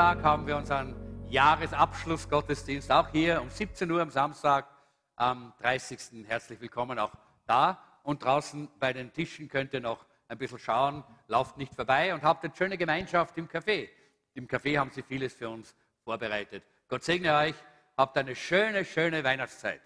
Samstag 0.00 0.24
haben 0.24 0.46
wir 0.46 0.56
unseren 0.56 0.94
Jahresabschlussgottesdienst, 1.28 2.90
auch 2.90 3.08
hier 3.10 3.42
um 3.42 3.50
17 3.50 3.90
Uhr 3.90 4.00
am 4.00 4.08
Samstag, 4.08 4.66
am 5.14 5.52
30. 5.60 6.26
Herzlich 6.26 6.58
willkommen 6.58 6.98
auch 6.98 7.12
da 7.46 7.78
und 8.02 8.24
draußen 8.24 8.70
bei 8.78 8.94
den 8.94 9.12
Tischen 9.12 9.46
könnt 9.50 9.74
ihr 9.74 9.80
noch 9.80 10.06
ein 10.26 10.38
bisschen 10.38 10.58
schauen, 10.58 11.04
lauft 11.26 11.58
nicht 11.58 11.74
vorbei 11.74 12.14
und 12.14 12.22
habt 12.22 12.42
eine 12.42 12.56
schöne 12.56 12.78
Gemeinschaft 12.78 13.36
im 13.36 13.46
Café. 13.46 13.90
Im 14.32 14.46
Café 14.46 14.78
haben 14.78 14.90
sie 14.90 15.02
vieles 15.02 15.34
für 15.34 15.50
uns 15.50 15.76
vorbereitet. 16.02 16.62
Gott 16.88 17.04
segne 17.04 17.36
euch, 17.36 17.56
habt 17.94 18.16
eine 18.16 18.34
schöne, 18.34 18.86
schöne 18.86 19.22
Weihnachtszeit. 19.22 19.82